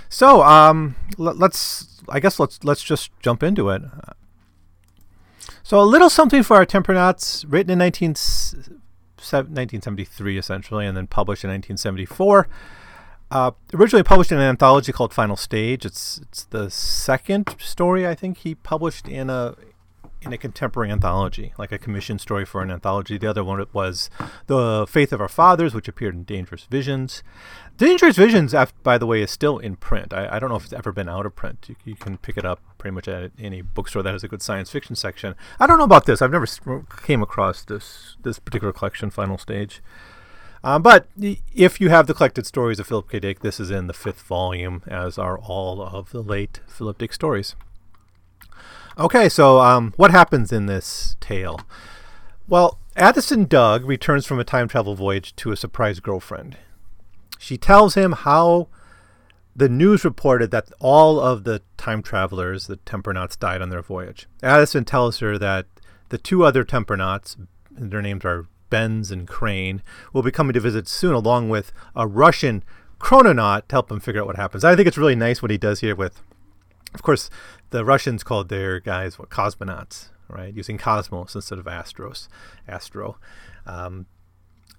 So 0.09 0.43
um, 0.43 0.95
l- 1.17 1.33
let's 1.35 2.01
I 2.09 2.19
guess 2.19 2.39
let's 2.39 2.63
let's 2.63 2.83
just 2.83 3.11
jump 3.19 3.41
into 3.41 3.69
it. 3.69 3.81
So 5.63 5.79
a 5.79 5.83
little 5.83 6.09
something 6.09 6.43
for 6.43 6.57
our 6.57 6.65
Tempunauts, 6.65 7.45
written 7.47 7.71
in 7.71 7.79
19, 7.79 8.09
1973 8.09 10.37
essentially, 10.37 10.85
and 10.85 10.95
then 10.95 11.07
published 11.07 11.43
in 11.45 11.49
1974. 11.49 12.47
Uh, 13.31 13.51
originally 13.73 14.03
published 14.03 14.31
in 14.31 14.37
an 14.37 14.43
anthology 14.43 14.91
called 14.91 15.11
Final 15.13 15.37
Stage. 15.37 15.85
It's 15.85 16.19
it's 16.19 16.43
the 16.43 16.69
second 16.69 17.55
story 17.57 18.05
I 18.05 18.13
think 18.13 18.39
he 18.39 18.53
published 18.53 19.07
in 19.07 19.29
a 19.29 19.55
in 20.25 20.33
a 20.33 20.37
contemporary 20.37 20.91
anthology, 20.91 21.53
like 21.57 21.71
a 21.71 21.77
commissioned 21.77 22.21
story 22.21 22.45
for 22.45 22.61
an 22.61 22.71
anthology. 22.71 23.17
The 23.17 23.29
other 23.29 23.43
one 23.43 23.63
was 23.73 24.09
The 24.47 24.85
Faith 24.87 25.13
of 25.13 25.21
Our 25.21 25.27
Fathers, 25.27 25.73
which 25.73 25.87
appeared 25.87 26.15
in 26.15 26.23
Dangerous 26.23 26.65
Visions. 26.65 27.23
Dangerous 27.77 28.17
Visions, 28.17 28.53
by 28.83 28.97
the 28.97 29.07
way, 29.07 29.21
is 29.21 29.31
still 29.31 29.57
in 29.57 29.75
print. 29.75 30.13
I, 30.13 30.35
I 30.35 30.39
don't 30.39 30.49
know 30.49 30.55
if 30.55 30.65
it's 30.65 30.73
ever 30.73 30.91
been 30.91 31.09
out 31.09 31.25
of 31.25 31.35
print. 31.35 31.65
You, 31.67 31.75
you, 31.85 31.95
can 31.95 32.17
pick 32.17 32.37
it 32.37 32.45
up 32.45 32.59
pretty 32.77 32.93
much 32.93 33.07
at 33.07 33.31
any 33.39 33.61
bookstore 33.61 34.03
that 34.03 34.13
has 34.13 34.23
a 34.23 34.27
good 34.27 34.41
science 34.41 34.69
fiction 34.69 34.95
section. 34.95 35.35
I 35.59 35.67
don't 35.67 35.77
know 35.77 35.83
about 35.83 36.05
this. 36.05 36.21
I've 36.21 36.31
never 36.31 36.47
came 37.03 37.21
across 37.21 37.63
this 37.63 38.15
this 38.21 38.39
particular 38.39 38.73
collection, 38.73 39.09
Final 39.09 39.37
Stage. 39.37 39.81
Um, 40.63 40.81
but 40.81 41.07
if 41.17 41.81
you 41.81 41.89
have 41.89 42.07
the 42.07 42.13
collected 42.13 42.45
stories 42.45 42.79
of 42.79 42.87
Philip 42.87 43.09
K. 43.09 43.19
Dick, 43.19 43.41
this 43.41 43.59
is 43.59 43.69
in 43.69 43.87
the 43.87 43.93
fifth 43.93 44.21
volume, 44.21 44.81
as 44.87 45.17
are 45.17 45.37
all 45.37 45.81
of 45.81 46.11
the 46.11 46.21
late 46.21 46.61
Philip 46.67 46.99
Dick 46.99 47.11
stories. 47.11 47.55
Okay, 48.97 49.27
so 49.27 49.59
um, 49.59 49.93
what 49.97 50.11
happens 50.11 50.51
in 50.51 50.67
this 50.67 51.17
tale? 51.19 51.59
Well, 52.47 52.77
Addison 52.95 53.45
Doug 53.45 53.85
returns 53.85 54.27
from 54.27 54.39
a 54.39 54.43
time 54.43 54.67
travel 54.67 54.93
voyage 54.93 55.35
to 55.37 55.51
a 55.51 55.57
surprise 55.57 55.99
girlfriend. 55.99 56.57
She 57.39 57.57
tells 57.57 57.95
him 57.95 58.11
how 58.11 58.67
the 59.55 59.69
news 59.69 60.05
reported 60.05 60.51
that 60.51 60.71
all 60.79 61.19
of 61.19 61.43
the 61.43 61.61
time 61.77 62.03
travelers, 62.03 62.67
the 62.67 62.77
Tempunauts, 62.77 63.37
died 63.37 63.61
on 63.61 63.69
their 63.69 63.81
voyage. 63.81 64.27
Addison 64.43 64.85
tells 64.85 65.19
her 65.19 65.37
that 65.39 65.65
the 66.09 66.17
two 66.19 66.43
other 66.43 66.63
Tempunauts, 66.63 67.35
their 67.71 68.01
names 68.01 68.23
are 68.25 68.47
Benz 68.69 69.11
and 69.11 69.27
Crane, 69.27 69.81
will 70.11 70.23
be 70.23 70.31
coming 70.31 70.53
to 70.53 70.59
visit 70.59 70.87
soon, 70.87 71.13
along 71.13 71.49
with 71.49 71.71
a 71.95 72.07
Russian 72.07 72.63
chrononaut 72.99 73.67
to 73.67 73.75
help 73.75 73.91
him 73.91 73.99
figure 73.99 74.21
out 74.21 74.27
what 74.27 74.35
happens. 74.35 74.63
I 74.63 74.75
think 74.75 74.87
it's 74.87 74.97
really 74.97 75.15
nice 75.15 75.41
what 75.41 75.51
he 75.51 75.57
does 75.57 75.79
here 75.81 75.95
with, 75.95 76.21
of 76.93 77.01
course, 77.01 77.29
the 77.71 77.83
Russians 77.83 78.23
called 78.23 78.49
their 78.49 78.79
guys 78.79 79.17
what 79.17 79.29
cosmonauts, 79.29 80.09
right? 80.27 80.53
Using 80.53 80.77
cosmos 80.77 81.35
instead 81.35 81.59
of 81.59 81.65
astros, 81.65 82.27
astro. 82.67 83.17
Um, 83.65 84.05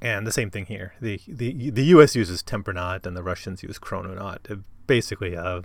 And 0.01 0.27
the 0.27 0.33
same 0.33 0.51
thing 0.51 0.67
here. 0.67 0.93
The 1.01 1.21
the 1.27 1.71
the 1.71 1.85
U.S. 1.97 2.15
uses 2.15 2.43
Tempunaut 2.43 3.07
and 3.07 3.17
the 3.17 3.23
Russians 3.23 3.63
use 3.63 3.79
Chrononaut. 3.79 4.63
Basically, 4.87 5.35
uh, 5.37 5.63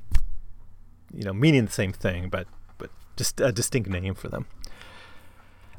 you 1.13 1.24
know, 1.24 1.34
meaning 1.34 1.65
the 1.65 1.72
same 1.72 1.91
thing, 1.91 2.29
but 2.29 2.48
but 2.77 2.89
just 3.18 3.41
a 3.41 3.51
distinct 3.51 3.89
name 3.89 4.15
for 4.15 4.29
them. 4.29 4.46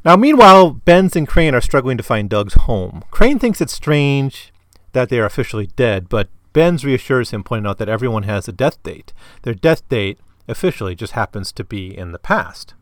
Now, 0.04 0.16
meanwhile, 0.16 0.70
Benz 0.70 1.14
and 1.16 1.28
Crane 1.28 1.54
are 1.54 1.60
struggling 1.60 1.96
to 1.96 2.02
find 2.02 2.28
Doug's 2.28 2.54
home. 2.54 3.04
Crane 3.10 3.38
thinks 3.38 3.60
it's 3.60 3.72
strange 3.72 4.52
that 4.92 5.08
they 5.08 5.18
are 5.18 5.26
officially 5.26 5.68
dead, 5.76 6.08
but 6.08 6.28
Benz 6.52 6.84
reassures 6.84 7.30
him, 7.30 7.44
pointing 7.44 7.68
out 7.68 7.78
that 7.78 7.88
everyone 7.88 8.24
has 8.24 8.48
a 8.48 8.52
death 8.52 8.82
date. 8.82 9.12
Their 9.42 9.54
death 9.54 9.88
date 9.88 10.18
officially 10.50 10.94
just 10.94 11.12
happens 11.12 11.52
to 11.52 11.64
be 11.64 11.96
in 11.96 12.12
the 12.12 12.18
past, 12.18 12.74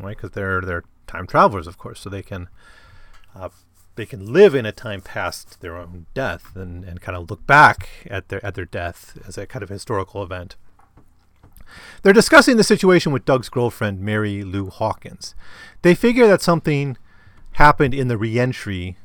right? 0.00 0.16
Because 0.16 0.30
they're 0.30 0.60
they're 0.60 0.84
time 1.06 1.26
travelers, 1.26 1.66
of 1.66 1.78
course, 1.78 2.00
so 2.00 2.08
they 2.08 2.22
can 2.22 2.48
uh, 3.34 3.48
they 3.96 4.06
can 4.06 4.32
live 4.32 4.54
in 4.54 4.64
a 4.64 4.72
time 4.72 5.00
past 5.00 5.60
their 5.60 5.76
own 5.76 6.06
death 6.14 6.54
and, 6.54 6.84
and 6.84 7.00
kind 7.00 7.16
of 7.16 7.30
look 7.30 7.46
back 7.46 7.88
at 8.08 8.28
their 8.28 8.44
at 8.44 8.54
their 8.54 8.64
death 8.64 9.18
as 9.26 9.36
a 9.36 9.46
kind 9.46 9.62
of 9.62 9.68
historical 9.68 10.22
event. 10.22 10.56
They're 12.02 12.12
discussing 12.12 12.56
the 12.56 12.64
situation 12.64 13.12
with 13.12 13.24
Doug's 13.24 13.48
girlfriend, 13.48 14.00
Mary 14.00 14.42
Lou 14.42 14.70
Hawkins. 14.70 15.34
They 15.82 15.94
figure 15.94 16.28
that 16.28 16.40
something 16.40 16.96
happened 17.52 17.92
in 17.92 18.08
the 18.08 18.16
reentry, 18.16 18.96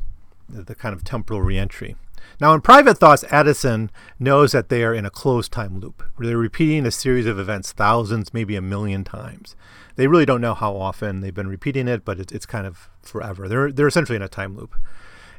the 0.47 0.75
kind 0.75 0.93
of 0.93 1.03
temporal 1.03 1.41
reentry. 1.41 1.95
Now, 2.39 2.53
in 2.53 2.61
private 2.61 2.97
thoughts, 2.97 3.23
Addison 3.29 3.91
knows 4.19 4.51
that 4.51 4.69
they 4.69 4.83
are 4.83 4.93
in 4.93 5.05
a 5.05 5.11
closed 5.11 5.51
time 5.51 5.79
loop. 5.79 6.03
They're 6.17 6.37
repeating 6.37 6.85
a 6.85 6.91
series 6.91 7.25
of 7.25 7.39
events 7.39 7.71
thousands, 7.71 8.33
maybe 8.33 8.55
a 8.55 8.61
million 8.61 9.03
times. 9.03 9.55
They 9.95 10.07
really 10.07 10.25
don't 10.25 10.41
know 10.41 10.53
how 10.53 10.75
often 10.75 11.21
they've 11.21 11.33
been 11.33 11.47
repeating 11.47 11.87
it, 11.87 12.03
but 12.03 12.19
it's, 12.19 12.31
it's 12.31 12.45
kind 12.45 12.65
of 12.65 12.89
forever. 13.01 13.47
They're, 13.47 13.71
they're 13.71 13.87
essentially 13.87 14.15
in 14.15 14.21
a 14.21 14.27
time 14.27 14.55
loop. 14.55 14.75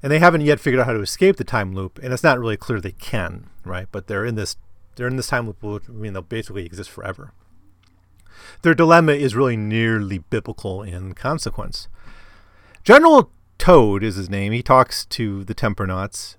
And 0.02 0.10
they 0.10 0.18
haven't 0.18 0.42
yet 0.42 0.60
figured 0.60 0.80
out 0.80 0.86
how 0.86 0.92
to 0.92 1.00
escape 1.00 1.36
the 1.36 1.44
time 1.44 1.74
loop, 1.74 1.98
and 2.02 2.12
it's 2.12 2.24
not 2.24 2.38
really 2.38 2.56
clear 2.56 2.80
they 2.80 2.92
can, 2.92 3.48
right? 3.64 3.86
But 3.90 4.08
they're 4.08 4.26
in 4.26 4.34
this 4.34 4.56
they're 4.96 5.06
in 5.06 5.16
this 5.16 5.28
time 5.28 5.46
loop, 5.46 5.62
which 5.62 5.88
I 5.88 5.92
mean 5.92 6.12
they'll 6.12 6.22
basically 6.22 6.66
exist 6.66 6.90
forever. 6.90 7.32
Their 8.62 8.74
dilemma 8.74 9.12
is 9.12 9.36
really 9.36 9.56
nearly 9.56 10.18
biblical 10.18 10.82
in 10.82 11.14
consequence. 11.14 11.88
General 12.84 13.30
Toad 13.58 14.02
is 14.02 14.16
his 14.16 14.28
name. 14.28 14.52
He 14.52 14.62
talks 14.62 15.04
to 15.06 15.44
the 15.44 15.54
Tempunauts 15.54 16.36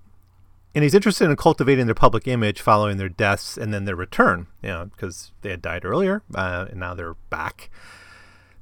and 0.76 0.84
he's 0.84 0.96
interested 0.96 1.30
in 1.30 1.36
cultivating 1.36 1.86
their 1.86 1.96
public 1.96 2.28
image 2.28 2.62
following 2.62 2.98
their 2.98 3.10
deaths 3.10 3.58
and 3.58 3.74
then 3.74 3.86
their 3.86 3.96
return, 3.96 4.48
you 4.62 4.70
know, 4.70 4.86
because 4.86 5.32
they 5.42 5.50
had 5.50 5.62
died 5.62 5.86
earlier 5.86 6.24
uh, 6.34 6.66
and 6.70 6.80
now 6.80 6.94
they're 6.94 7.16
back. 7.30 7.70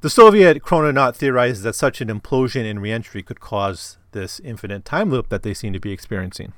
The 0.01 0.09
Soviet 0.09 0.63
chrononaut 0.63 1.15
theorizes 1.15 1.63
that 1.63 1.75
such 1.75 2.01
an 2.01 2.07
implosion 2.07 2.65
in 2.65 2.79
reentry 2.79 3.21
could 3.21 3.39
cause 3.39 3.97
this 4.11 4.39
infinite 4.41 4.83
time 4.83 5.09
loop 5.09 5.29
that 5.29 5.43
they 5.43 5.53
seem 5.53 5.73
to 5.73 5.79
be 5.79 5.91
experiencing. 5.91 6.53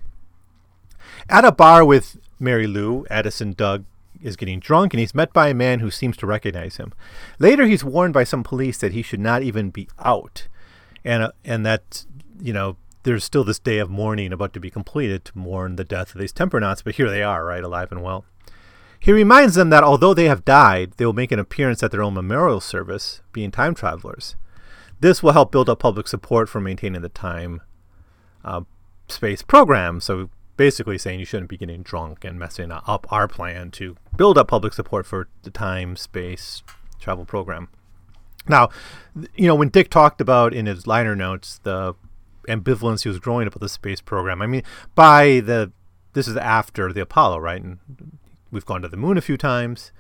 At 1.29 1.45
a 1.45 1.51
bar 1.51 1.83
with 1.85 2.17
Mary 2.39 2.67
Lou, 2.67 3.05
Addison 3.09 3.51
Doug 3.53 3.85
is 4.21 4.37
getting 4.37 4.59
drunk 4.59 4.93
and 4.93 4.99
he's 4.99 5.13
met 5.13 5.33
by 5.33 5.49
a 5.49 5.53
man 5.53 5.81
who 5.81 5.91
seems 5.91 6.17
to 6.17 6.25
recognize 6.25 6.77
him. 6.77 6.93
Later, 7.37 7.65
he's 7.65 7.83
warned 7.83 8.13
by 8.13 8.23
some 8.23 8.43
police 8.43 8.77
that 8.79 8.93
he 8.93 9.01
should 9.01 9.19
not 9.19 9.43
even 9.43 9.69
be 9.69 9.87
out, 9.99 10.47
and 11.03 11.23
uh, 11.23 11.31
and 11.43 11.65
that 11.65 12.05
you 12.41 12.53
know 12.53 12.77
there's 13.03 13.23
still 13.23 13.43
this 13.43 13.59
day 13.59 13.79
of 13.79 13.89
mourning 13.89 14.33
about 14.33 14.53
to 14.53 14.59
be 14.59 14.69
completed 14.69 15.25
to 15.25 15.37
mourn 15.37 15.75
the 15.75 15.83
death 15.83 16.15
of 16.15 16.21
these 16.21 16.33
Tempunauts, 16.33 16.83
but 16.83 16.95
here 16.95 17.09
they 17.09 17.23
are, 17.23 17.45
right, 17.45 17.63
alive 17.63 17.91
and 17.91 18.01
well. 18.01 18.25
He 18.99 19.11
reminds 19.11 19.55
them 19.55 19.69
that 19.69 19.83
although 19.83 20.13
they 20.13 20.25
have 20.25 20.45
died, 20.45 20.93
they 20.95 21.05
will 21.05 21.13
make 21.13 21.33
an 21.33 21.39
appearance 21.39 21.83
at 21.83 21.91
their 21.91 22.01
own 22.01 22.13
memorial 22.13 22.61
service, 22.61 23.21
being 23.33 23.51
time 23.51 23.75
travelers. 23.75 24.37
This 25.01 25.21
will 25.21 25.33
help 25.33 25.51
build 25.51 25.69
up 25.69 25.79
public 25.79 26.07
support 26.07 26.47
for 26.47 26.61
maintaining 26.61 27.01
the 27.01 27.09
time 27.09 27.61
uh, 28.45 28.61
space 29.09 29.41
program. 29.41 29.99
So 29.99 30.29
basically 30.55 30.97
saying 30.97 31.19
you 31.19 31.25
shouldn't 31.25 31.49
be 31.49 31.57
getting 31.57 31.83
drunk 31.83 32.23
and 32.23 32.39
messing 32.39 32.71
up 32.71 33.05
our 33.11 33.27
plan 33.27 33.71
to 33.71 33.97
build 34.15 34.37
up 34.37 34.47
public 34.47 34.71
support 34.71 35.05
for 35.05 35.27
the 35.41 35.49
time 35.49 35.97
space 35.97 36.63
travel 36.99 37.25
program. 37.25 37.67
Now, 38.47 38.69
you 39.35 39.47
know, 39.47 39.55
when 39.55 39.69
Dick 39.69 39.89
talked 39.89 40.21
about 40.21 40.53
in 40.53 40.65
his 40.65 40.87
liner 40.87 41.15
notes 41.15 41.59
the 41.63 41.95
ambivalence 42.47 43.03
he 43.03 43.09
was 43.09 43.19
growing 43.19 43.47
about 43.47 43.59
the 43.59 43.69
space 43.69 44.01
program. 44.01 44.41
I 44.41 44.47
mean, 44.47 44.63
by 44.95 45.39
the 45.39 45.71
this 46.13 46.27
is 46.27 46.37
after 46.37 46.93
the 46.93 47.01
Apollo, 47.01 47.39
right? 47.39 47.61
And 47.61 47.79
we've 48.51 48.65
gone 48.65 48.81
to 48.83 48.87
the 48.87 48.97
moon 48.97 49.17
a 49.17 49.21
few 49.21 49.37
times, 49.37 49.91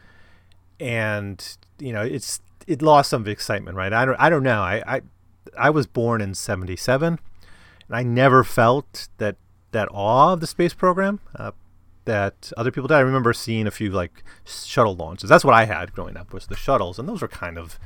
and 0.79 1.57
you 1.79 1.91
know, 1.91 2.03
it's 2.03 2.39
it 2.67 2.81
lost 2.81 3.09
some 3.09 3.21
of 3.21 3.25
the 3.25 3.31
excitement, 3.31 3.75
right? 3.75 3.91
I 3.91 4.05
don't 4.05 4.15
I 4.19 4.29
don't 4.29 4.43
know. 4.43 4.61
I 4.61 4.83
I, 4.85 5.01
I 5.57 5.69
was 5.69 5.87
born 5.87 6.21
in 6.21 6.33
'77, 6.35 7.19
and 7.87 7.95
I 7.95 8.03
never 8.03 8.43
felt 8.43 9.09
that 9.17 9.35
that 9.71 9.89
awe 9.91 10.33
of 10.33 10.39
the 10.39 10.47
space 10.47 10.73
program. 10.73 11.19
Uh, 11.35 11.51
that 12.05 12.51
other 12.57 12.69
people 12.69 12.89
did. 12.89 12.95
I 12.95 12.99
remember 12.99 13.31
seeing 13.31 13.65
a 13.65 13.71
few 13.71 13.89
like 13.89 14.23
shuttle 14.43 14.93
launches. 14.93 15.29
That's 15.29 15.45
what 15.45 15.53
I 15.53 15.63
had 15.63 15.93
growing 15.93 16.17
up 16.17 16.33
was 16.33 16.47
the 16.47 16.55
shuttles, 16.55 16.99
and 16.99 17.07
those 17.07 17.21
were 17.21 17.29
kind 17.29 17.57
of 17.57 17.79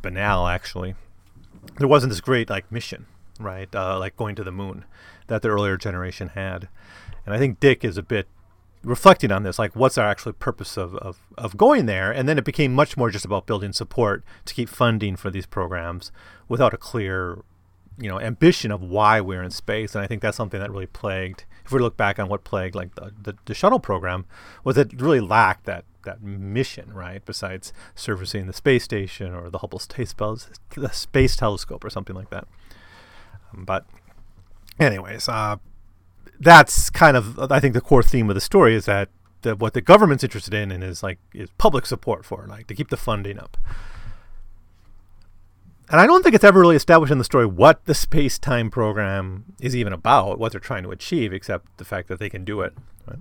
banal 0.00 0.46
actually. 0.46 0.94
There 1.78 1.88
wasn't 1.88 2.10
this 2.10 2.20
great 2.20 2.48
like 2.48 2.70
mission 2.70 3.06
right? 3.38 3.74
Uh, 3.74 3.98
like 3.98 4.16
going 4.16 4.34
to 4.36 4.44
the 4.44 4.52
moon 4.52 4.84
that 5.26 5.42
the 5.42 5.48
earlier 5.48 5.76
generation 5.76 6.28
had. 6.28 6.68
And 7.24 7.34
I 7.34 7.38
think 7.38 7.60
Dick 7.60 7.84
is 7.84 7.96
a 7.96 8.02
bit 8.02 8.28
reflecting 8.82 9.32
on 9.32 9.42
this, 9.42 9.58
like 9.58 9.74
what's 9.74 9.96
our 9.96 10.06
actual 10.06 10.32
purpose 10.32 10.76
of, 10.76 10.94
of, 10.96 11.18
of 11.38 11.56
going 11.56 11.86
there? 11.86 12.12
And 12.12 12.28
then 12.28 12.38
it 12.38 12.44
became 12.44 12.74
much 12.74 12.96
more 12.96 13.10
just 13.10 13.24
about 13.24 13.46
building 13.46 13.72
support 13.72 14.22
to 14.44 14.54
keep 14.54 14.68
funding 14.68 15.16
for 15.16 15.30
these 15.30 15.46
programs 15.46 16.12
without 16.48 16.74
a 16.74 16.76
clear, 16.76 17.42
you 17.98 18.08
know, 18.08 18.20
ambition 18.20 18.70
of 18.70 18.82
why 18.82 19.20
we're 19.20 19.42
in 19.42 19.50
space. 19.50 19.94
And 19.94 20.04
I 20.04 20.06
think 20.06 20.20
that's 20.20 20.36
something 20.36 20.60
that 20.60 20.70
really 20.70 20.86
plagued, 20.86 21.44
if 21.64 21.72
we 21.72 21.80
look 21.80 21.96
back 21.96 22.18
on 22.18 22.28
what 22.28 22.44
plagued 22.44 22.74
like 22.74 22.94
the, 22.94 23.12
the, 23.22 23.34
the 23.46 23.54
shuttle 23.54 23.80
program, 23.80 24.26
was 24.64 24.76
it 24.76 25.00
really 25.00 25.20
lacked 25.20 25.64
that 25.64 25.84
that 26.04 26.22
mission, 26.22 26.92
right? 26.92 27.24
Besides 27.24 27.72
servicing 27.94 28.46
the 28.46 28.52
space 28.52 28.84
station 28.84 29.34
or 29.34 29.48
the 29.48 29.58
Hubble 29.58 29.78
Space, 29.78 30.12
the 30.12 30.90
space 30.92 31.34
telescope 31.34 31.82
or 31.82 31.88
something 31.88 32.14
like 32.14 32.28
that. 32.28 32.46
But, 33.58 33.86
anyways, 34.80 35.28
uh, 35.28 35.56
that's 36.40 36.90
kind 36.90 37.16
of 37.16 37.38
I 37.52 37.60
think 37.60 37.74
the 37.74 37.80
core 37.80 38.02
theme 38.02 38.28
of 38.28 38.34
the 38.34 38.40
story 38.40 38.74
is 38.74 38.86
that 38.86 39.08
the, 39.42 39.54
what 39.54 39.74
the 39.74 39.80
government's 39.80 40.24
interested 40.24 40.54
in 40.54 40.72
and 40.72 40.82
is 40.82 41.02
like 41.02 41.18
is 41.32 41.50
public 41.58 41.86
support 41.86 42.24
for, 42.24 42.46
like 42.48 42.66
to 42.66 42.74
keep 42.74 42.88
the 42.88 42.96
funding 42.96 43.38
up. 43.38 43.56
And 45.90 46.00
I 46.00 46.06
don't 46.06 46.22
think 46.22 46.34
it's 46.34 46.44
ever 46.44 46.60
really 46.60 46.76
established 46.76 47.12
in 47.12 47.18
the 47.18 47.24
story 47.24 47.46
what 47.46 47.84
the 47.84 47.94
space 47.94 48.38
time 48.38 48.70
program 48.70 49.44
is 49.60 49.76
even 49.76 49.92
about, 49.92 50.38
what 50.38 50.52
they're 50.52 50.60
trying 50.60 50.82
to 50.84 50.90
achieve, 50.90 51.32
except 51.32 51.76
the 51.76 51.84
fact 51.84 52.08
that 52.08 52.18
they 52.18 52.30
can 52.30 52.44
do 52.44 52.62
it. 52.62 52.72
Right? 53.06 53.18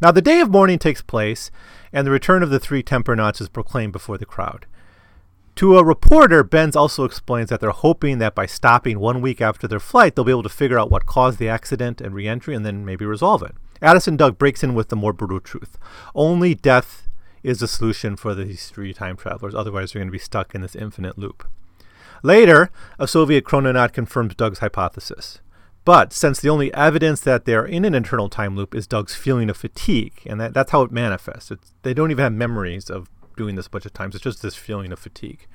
Now, 0.00 0.12
the 0.12 0.22
day 0.22 0.40
of 0.40 0.50
mourning 0.50 0.78
takes 0.78 1.02
place, 1.02 1.50
and 1.92 2.06
the 2.06 2.10
return 2.10 2.42
of 2.42 2.50
the 2.50 2.58
three 2.58 2.82
Tempunauts 2.82 3.40
is 3.40 3.48
proclaimed 3.50 3.92
before 3.92 4.18
the 4.18 4.24
crowd. 4.24 4.66
To 5.56 5.78
a 5.78 5.84
reporter, 5.84 6.44
Benz 6.44 6.76
also 6.76 7.04
explains 7.04 7.48
that 7.48 7.60
they're 7.60 7.70
hoping 7.70 8.18
that 8.18 8.34
by 8.34 8.44
stopping 8.44 8.98
one 8.98 9.22
week 9.22 9.40
after 9.40 9.66
their 9.66 9.80
flight, 9.80 10.14
they'll 10.14 10.24
be 10.24 10.30
able 10.30 10.42
to 10.42 10.50
figure 10.50 10.78
out 10.78 10.90
what 10.90 11.06
caused 11.06 11.38
the 11.38 11.48
accident 11.48 12.02
and 12.02 12.14
reentry 12.14 12.54
and 12.54 12.64
then 12.64 12.84
maybe 12.84 13.06
resolve 13.06 13.42
it. 13.42 13.54
Addison 13.80 14.18
Doug 14.18 14.36
breaks 14.36 14.62
in 14.62 14.74
with 14.74 14.90
the 14.90 14.96
more 14.96 15.14
brutal 15.14 15.40
truth. 15.40 15.78
Only 16.14 16.54
death 16.54 17.08
is 17.42 17.60
the 17.60 17.68
solution 17.68 18.16
for 18.16 18.34
these 18.34 18.68
three 18.68 18.92
time 18.92 19.16
travelers, 19.16 19.54
otherwise, 19.54 19.92
they're 19.92 20.00
going 20.00 20.08
to 20.08 20.12
be 20.12 20.18
stuck 20.18 20.54
in 20.54 20.60
this 20.60 20.76
infinite 20.76 21.16
loop. 21.16 21.48
Later, 22.22 22.70
a 22.98 23.08
Soviet 23.08 23.44
chrononaut 23.44 23.94
confirms 23.94 24.34
Doug's 24.34 24.58
hypothesis. 24.58 25.40
But 25.86 26.12
since 26.12 26.40
the 26.40 26.48
only 26.50 26.74
evidence 26.74 27.20
that 27.20 27.44
they're 27.44 27.64
in 27.64 27.84
an 27.84 27.94
internal 27.94 28.28
time 28.28 28.56
loop 28.56 28.74
is 28.74 28.86
Doug's 28.86 29.14
feeling 29.14 29.48
of 29.48 29.56
fatigue, 29.56 30.20
and 30.26 30.38
that, 30.38 30.52
that's 30.52 30.72
how 30.72 30.82
it 30.82 30.90
manifests, 30.90 31.50
it's, 31.50 31.72
they 31.82 31.94
don't 31.94 32.10
even 32.10 32.24
have 32.24 32.32
memories 32.32 32.90
of 32.90 33.08
doing 33.36 33.54
this 33.54 33.66
a 33.66 33.70
bunch 33.70 33.86
of 33.86 33.92
times. 33.92 34.14
It's 34.14 34.24
just 34.24 34.42
this 34.42 34.56
feeling 34.56 34.92
of 34.92 34.98
fatigue. 34.98 35.46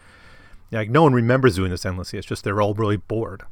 Like 0.71 0.89
no 0.89 1.03
one 1.03 1.13
remembers 1.13 1.55
doing 1.55 1.71
this 1.71 1.85
endlessly. 1.85 2.17
It's 2.19 2.27
just 2.27 2.43
they're 2.43 2.61
all 2.61 2.73
really 2.73 2.97
bored, 2.97 3.43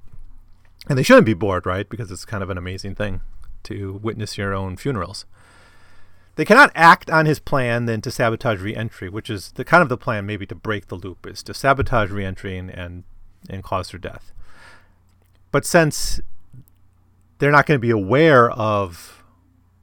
and 0.88 0.98
they 0.98 1.04
shouldn't 1.04 1.26
be 1.26 1.34
bored, 1.34 1.66
right? 1.66 1.90
Because 1.90 2.12
it's 2.12 2.26
kind 2.26 2.42
of 2.42 2.50
an 2.50 2.58
amazing 2.58 2.96
thing 2.96 3.22
to 3.64 4.00
witness 4.02 4.38
your 4.38 4.54
own 4.54 4.78
funerals. 4.78 5.26
They 6.36 6.46
cannot 6.46 6.72
act 6.74 7.10
on 7.10 7.26
his 7.26 7.40
plan 7.40 7.86
then 7.86 8.00
to 8.02 8.12
sabotage 8.12 8.62
reentry, 8.62 9.10
which 9.10 9.30
is 9.30 9.52
the 9.54 9.66
kind 9.66 9.84
of 9.84 9.90
the 9.90 9.98
plan 9.98 10.26
maybe 10.26 10.46
to 10.46 10.56
break 10.56 10.88
the 10.88 10.96
loop 10.96 11.28
is 11.28 11.44
to 11.44 11.54
sabotage 11.54 12.10
reentry 12.10 12.58
and 12.58 12.70
and, 12.70 13.04
and 13.50 13.64
cause 13.64 13.92
their 13.92 14.00
death. 14.00 14.32
But 15.52 15.66
since 15.66 16.22
they're 17.40 17.52
not 17.52 17.66
going 17.66 17.78
to 17.78 17.82
be 17.82 17.90
aware 17.90 18.50
of 18.52 19.24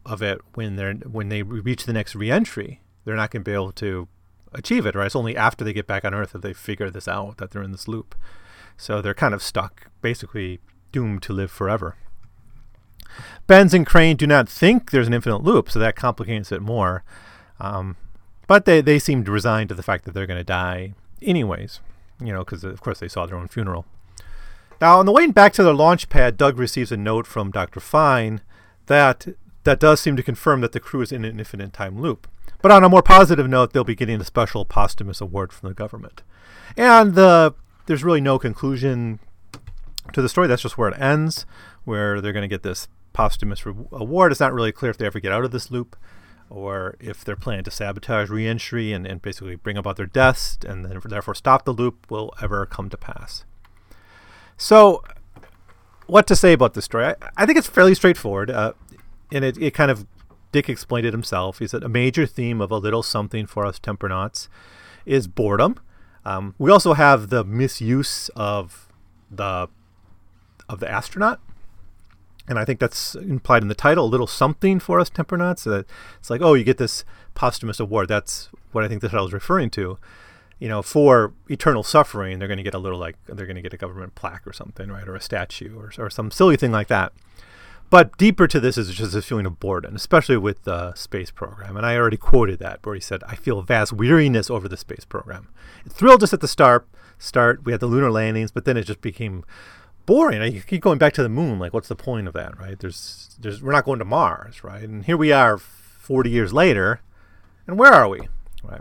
of 0.06 0.22
it 0.22 0.40
when 0.54 0.76
they're 0.76 0.94
when 0.94 1.28
they 1.28 1.42
reach 1.42 1.84
the 1.84 1.92
next 1.92 2.14
reentry, 2.14 2.80
they're 3.04 3.16
not 3.16 3.30
going 3.30 3.42
to 3.42 3.50
be 3.50 3.54
able 3.54 3.72
to 3.72 4.08
achieve 4.52 4.86
it, 4.86 4.94
right? 4.94 5.06
It's 5.06 5.16
only 5.16 5.36
after 5.36 5.64
they 5.64 5.72
get 5.72 5.86
back 5.86 6.04
on 6.04 6.14
Earth 6.14 6.32
that 6.32 6.42
they 6.42 6.52
figure 6.52 6.90
this 6.90 7.08
out, 7.08 7.38
that 7.38 7.50
they're 7.50 7.62
in 7.62 7.72
this 7.72 7.88
loop. 7.88 8.14
So 8.76 9.00
they're 9.00 9.14
kind 9.14 9.34
of 9.34 9.42
stuck, 9.42 9.88
basically 10.02 10.60
doomed 10.92 11.22
to 11.22 11.32
live 11.32 11.50
forever. 11.50 11.96
Benz 13.46 13.72
and 13.72 13.86
Crane 13.86 14.16
do 14.16 14.26
not 14.26 14.48
think 14.48 14.90
there's 14.90 15.06
an 15.06 15.14
infinite 15.14 15.42
loop, 15.42 15.70
so 15.70 15.78
that 15.78 15.96
complicates 15.96 16.52
it 16.52 16.60
more. 16.60 17.04
Um, 17.60 17.96
but 18.46 18.64
they, 18.64 18.80
they 18.80 18.98
seem 18.98 19.24
resigned 19.24 19.68
to 19.70 19.74
the 19.74 19.82
fact 19.82 20.04
that 20.04 20.12
they're 20.12 20.26
going 20.26 20.38
to 20.38 20.44
die 20.44 20.94
anyways, 21.22 21.80
you 22.20 22.32
know, 22.32 22.40
because 22.40 22.64
of 22.64 22.80
course 22.80 23.00
they 23.00 23.08
saw 23.08 23.26
their 23.26 23.36
own 23.36 23.48
funeral. 23.48 23.86
Now, 24.80 24.98
on 24.98 25.06
the 25.06 25.12
way 25.12 25.26
back 25.28 25.52
to 25.54 25.62
their 25.62 25.72
launch 25.72 26.08
pad, 26.08 26.36
Doug 26.36 26.58
receives 26.58 26.92
a 26.92 26.96
note 26.96 27.26
from 27.26 27.50
Dr. 27.50 27.80
Fine 27.80 28.42
that 28.86 29.26
that 29.64 29.80
does 29.80 30.00
seem 30.00 30.16
to 30.16 30.22
confirm 30.22 30.60
that 30.60 30.72
the 30.72 30.80
crew 30.80 31.00
is 31.00 31.10
in 31.10 31.24
an 31.24 31.38
infinite 31.38 31.72
time 31.72 32.00
loop. 32.00 32.28
But 32.62 32.70
on 32.70 32.84
a 32.84 32.88
more 32.88 33.02
positive 33.02 33.48
note, 33.48 33.72
they'll 33.72 33.84
be 33.84 33.94
getting 33.94 34.20
a 34.20 34.24
special 34.24 34.64
posthumous 34.64 35.20
award 35.20 35.52
from 35.52 35.68
the 35.68 35.74
government. 35.74 36.22
And 36.76 37.14
the 37.14 37.54
there's 37.86 38.04
really 38.04 38.20
no 38.20 38.38
conclusion 38.38 39.20
to 40.12 40.20
the 40.20 40.28
story. 40.28 40.48
That's 40.48 40.62
just 40.62 40.76
where 40.76 40.88
it 40.88 41.00
ends, 41.00 41.46
where 41.84 42.20
they're 42.20 42.32
going 42.32 42.42
to 42.42 42.48
get 42.48 42.62
this 42.62 42.88
posthumous 43.12 43.64
re- 43.64 43.74
award. 43.92 44.32
It's 44.32 44.40
not 44.40 44.52
really 44.52 44.72
clear 44.72 44.90
if 44.90 44.98
they 44.98 45.06
ever 45.06 45.20
get 45.20 45.32
out 45.32 45.44
of 45.44 45.50
this 45.50 45.70
loop 45.70 45.96
or 46.50 46.96
if 47.00 47.24
they're 47.24 47.36
planning 47.36 47.64
to 47.64 47.70
sabotage 47.70 48.28
reentry 48.28 48.92
and, 48.92 49.06
and 49.06 49.22
basically 49.22 49.56
bring 49.56 49.76
about 49.76 49.96
their 49.96 50.06
deaths 50.06 50.58
and 50.66 50.84
then 50.84 51.00
therefore 51.04 51.34
stop 51.34 51.64
the 51.64 51.72
loop 51.72 52.10
will 52.10 52.32
ever 52.40 52.66
come 52.66 52.88
to 52.90 52.96
pass. 52.96 53.44
So, 54.56 55.02
what 56.06 56.26
to 56.28 56.36
say 56.36 56.52
about 56.52 56.74
this 56.74 56.84
story? 56.84 57.06
I, 57.06 57.14
I 57.36 57.46
think 57.46 57.58
it's 57.58 57.68
fairly 57.68 57.94
straightforward. 57.94 58.50
Uh, 58.50 58.72
and 59.32 59.44
it, 59.44 59.58
it 59.58 59.74
kind 59.74 59.90
of, 59.90 60.06
Dick 60.52 60.68
explained 60.68 61.06
it 61.06 61.12
himself. 61.12 61.58
He 61.58 61.66
said 61.66 61.82
a 61.82 61.88
major 61.88 62.26
theme 62.26 62.60
of 62.60 62.70
A 62.70 62.78
Little 62.78 63.02
Something 63.02 63.46
for 63.46 63.66
Us 63.66 63.78
Tempunauts 63.78 64.48
is 65.04 65.28
boredom. 65.28 65.78
Um, 66.24 66.54
we 66.58 66.70
also 66.70 66.94
have 66.94 67.28
the 67.28 67.44
misuse 67.44 68.28
of 68.30 68.88
the 69.30 69.68
of 70.68 70.80
the 70.80 70.90
astronaut 70.90 71.40
and 72.48 72.58
I 72.58 72.64
think 72.64 72.78
that's 72.78 73.14
implied 73.14 73.62
in 73.62 73.68
the 73.68 73.74
title, 73.74 74.04
a 74.04 74.06
little 74.06 74.26
something 74.26 74.78
for 74.78 75.00
us 75.00 75.10
Tempunauts. 75.10 75.60
So 75.60 75.84
it's 76.18 76.30
like, 76.30 76.40
oh, 76.40 76.54
you 76.54 76.64
get 76.64 76.78
this 76.78 77.04
posthumous 77.34 77.80
award. 77.80 78.08
That's 78.08 78.50
what 78.72 78.84
I 78.84 78.88
think 78.88 79.00
the 79.00 79.08
title 79.08 79.26
is 79.26 79.32
referring 79.32 79.70
to. 79.70 79.98
You 80.58 80.68
know, 80.68 80.80
for 80.80 81.34
eternal 81.50 81.82
suffering, 81.82 82.38
they're 82.38 82.48
going 82.48 82.58
to 82.58 82.64
get 82.64 82.74
a 82.74 82.78
little 82.78 82.98
like 82.98 83.16
they're 83.26 83.46
going 83.46 83.56
to 83.56 83.62
get 83.62 83.74
a 83.74 83.76
government 83.76 84.14
plaque 84.14 84.46
or 84.46 84.52
something, 84.52 84.88
right, 84.88 85.06
or 85.06 85.14
a 85.14 85.20
statue 85.20 85.76
or, 85.76 85.92
or 85.98 86.08
some 86.08 86.30
silly 86.30 86.56
thing 86.56 86.72
like 86.72 86.88
that. 86.88 87.12
But 87.88 88.16
deeper 88.18 88.46
to 88.48 88.58
this 88.58 88.76
is 88.76 88.92
just 88.94 89.14
a 89.14 89.22
feeling 89.22 89.46
of 89.46 89.60
boredom, 89.60 89.94
especially 89.94 90.36
with 90.36 90.64
the 90.64 90.94
space 90.94 91.30
program. 91.30 91.76
And 91.76 91.86
I 91.86 91.96
already 91.96 92.16
quoted 92.16 92.58
that 92.58 92.84
where 92.84 92.94
he 92.94 93.00
said, 93.00 93.22
"I 93.28 93.36
feel 93.36 93.62
vast 93.62 93.92
weariness 93.92 94.50
over 94.50 94.68
the 94.68 94.76
space 94.76 95.04
program. 95.04 95.48
It 95.84 95.92
thrilled 95.92 96.22
us 96.22 96.32
at 96.32 96.40
the 96.40 96.48
start. 96.48 96.86
Start, 97.18 97.64
we 97.64 97.72
had 97.72 97.80
the 97.80 97.86
lunar 97.86 98.10
landings, 98.10 98.50
but 98.50 98.66
then 98.66 98.76
it 98.76 98.82
just 98.82 99.00
became 99.00 99.44
boring. 100.06 100.40
I 100.40 100.60
keep 100.60 100.82
going 100.82 100.98
back 100.98 101.12
to 101.14 101.22
the 101.22 101.28
moon. 101.28 101.58
Like, 101.58 101.72
what's 101.72 101.88
the 101.88 101.96
point 101.96 102.28
of 102.28 102.34
that, 102.34 102.58
right? 102.58 102.78
There's, 102.78 103.36
there's, 103.40 103.62
we're 103.62 103.72
not 103.72 103.84
going 103.84 103.98
to 103.98 104.04
Mars, 104.04 104.62
right? 104.62 104.82
And 104.82 105.04
here 105.04 105.16
we 105.16 105.32
are, 105.32 105.58
40 105.58 106.30
years 106.30 106.52
later, 106.52 107.00
and 107.66 107.78
where 107.78 107.92
are 107.92 108.08
we, 108.08 108.20
right? 108.62 108.80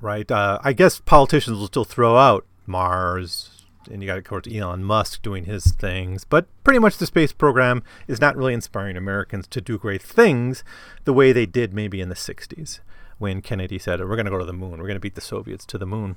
Right. 0.00 0.30
Uh, 0.30 0.58
I 0.62 0.74
guess 0.74 1.00
politicians 1.00 1.56
will 1.58 1.68
still 1.68 1.84
throw 1.84 2.16
out 2.18 2.44
Mars, 2.66 3.55
and 3.88 4.02
you 4.02 4.06
got 4.06 4.18
of 4.18 4.24
course 4.24 4.46
Elon 4.50 4.84
Musk 4.84 5.22
doing 5.22 5.44
his 5.44 5.72
things, 5.72 6.24
but 6.24 6.46
pretty 6.64 6.78
much 6.78 6.98
the 6.98 7.06
space 7.06 7.32
program 7.32 7.82
is 8.08 8.20
not 8.20 8.36
really 8.36 8.54
inspiring 8.54 8.96
Americans 8.96 9.46
to 9.48 9.60
do 9.60 9.78
great 9.78 10.02
things 10.02 10.64
the 11.04 11.12
way 11.12 11.32
they 11.32 11.46
did 11.46 11.72
maybe 11.72 12.00
in 12.00 12.08
the 12.08 12.14
60s 12.14 12.80
when 13.18 13.40
Kennedy 13.42 13.78
said, 13.78 14.00
"We're 14.00 14.16
going 14.16 14.26
to 14.26 14.30
go 14.30 14.38
to 14.38 14.44
the 14.44 14.52
moon. 14.52 14.72
We're 14.72 14.86
going 14.86 14.94
to 14.94 15.00
beat 15.00 15.14
the 15.14 15.20
Soviets 15.20 15.64
to 15.66 15.78
the 15.78 15.86
moon." 15.86 16.16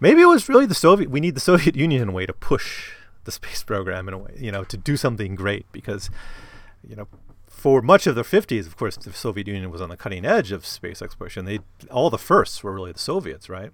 Maybe 0.00 0.22
it 0.22 0.26
was 0.26 0.48
really 0.48 0.66
the 0.66 0.74
Soviet. 0.74 1.10
We 1.10 1.20
need 1.20 1.34
the 1.34 1.40
Soviet 1.40 1.76
Union 1.86 2.02
in 2.02 2.08
a 2.08 2.12
way 2.12 2.26
to 2.26 2.32
push 2.32 2.92
the 3.24 3.32
space 3.32 3.62
program 3.62 4.08
in 4.08 4.14
a 4.14 4.18
way, 4.18 4.34
you 4.38 4.52
know, 4.52 4.64
to 4.64 4.76
do 4.76 4.96
something 4.96 5.34
great 5.34 5.66
because, 5.72 6.08
you 6.88 6.96
know, 6.96 7.08
for 7.46 7.82
much 7.82 8.06
of 8.06 8.14
the 8.14 8.22
50s, 8.22 8.66
of 8.66 8.76
course, 8.76 8.96
the 8.96 9.12
Soviet 9.12 9.48
Union 9.48 9.70
was 9.70 9.80
on 9.80 9.88
the 9.88 9.96
cutting 9.96 10.24
edge 10.24 10.52
of 10.52 10.64
space 10.64 11.02
exploration. 11.02 11.44
They 11.44 11.58
all 11.90 12.08
the 12.08 12.18
firsts 12.18 12.62
were 12.62 12.72
really 12.72 12.92
the 12.92 12.98
Soviets, 12.98 13.48
right? 13.48 13.72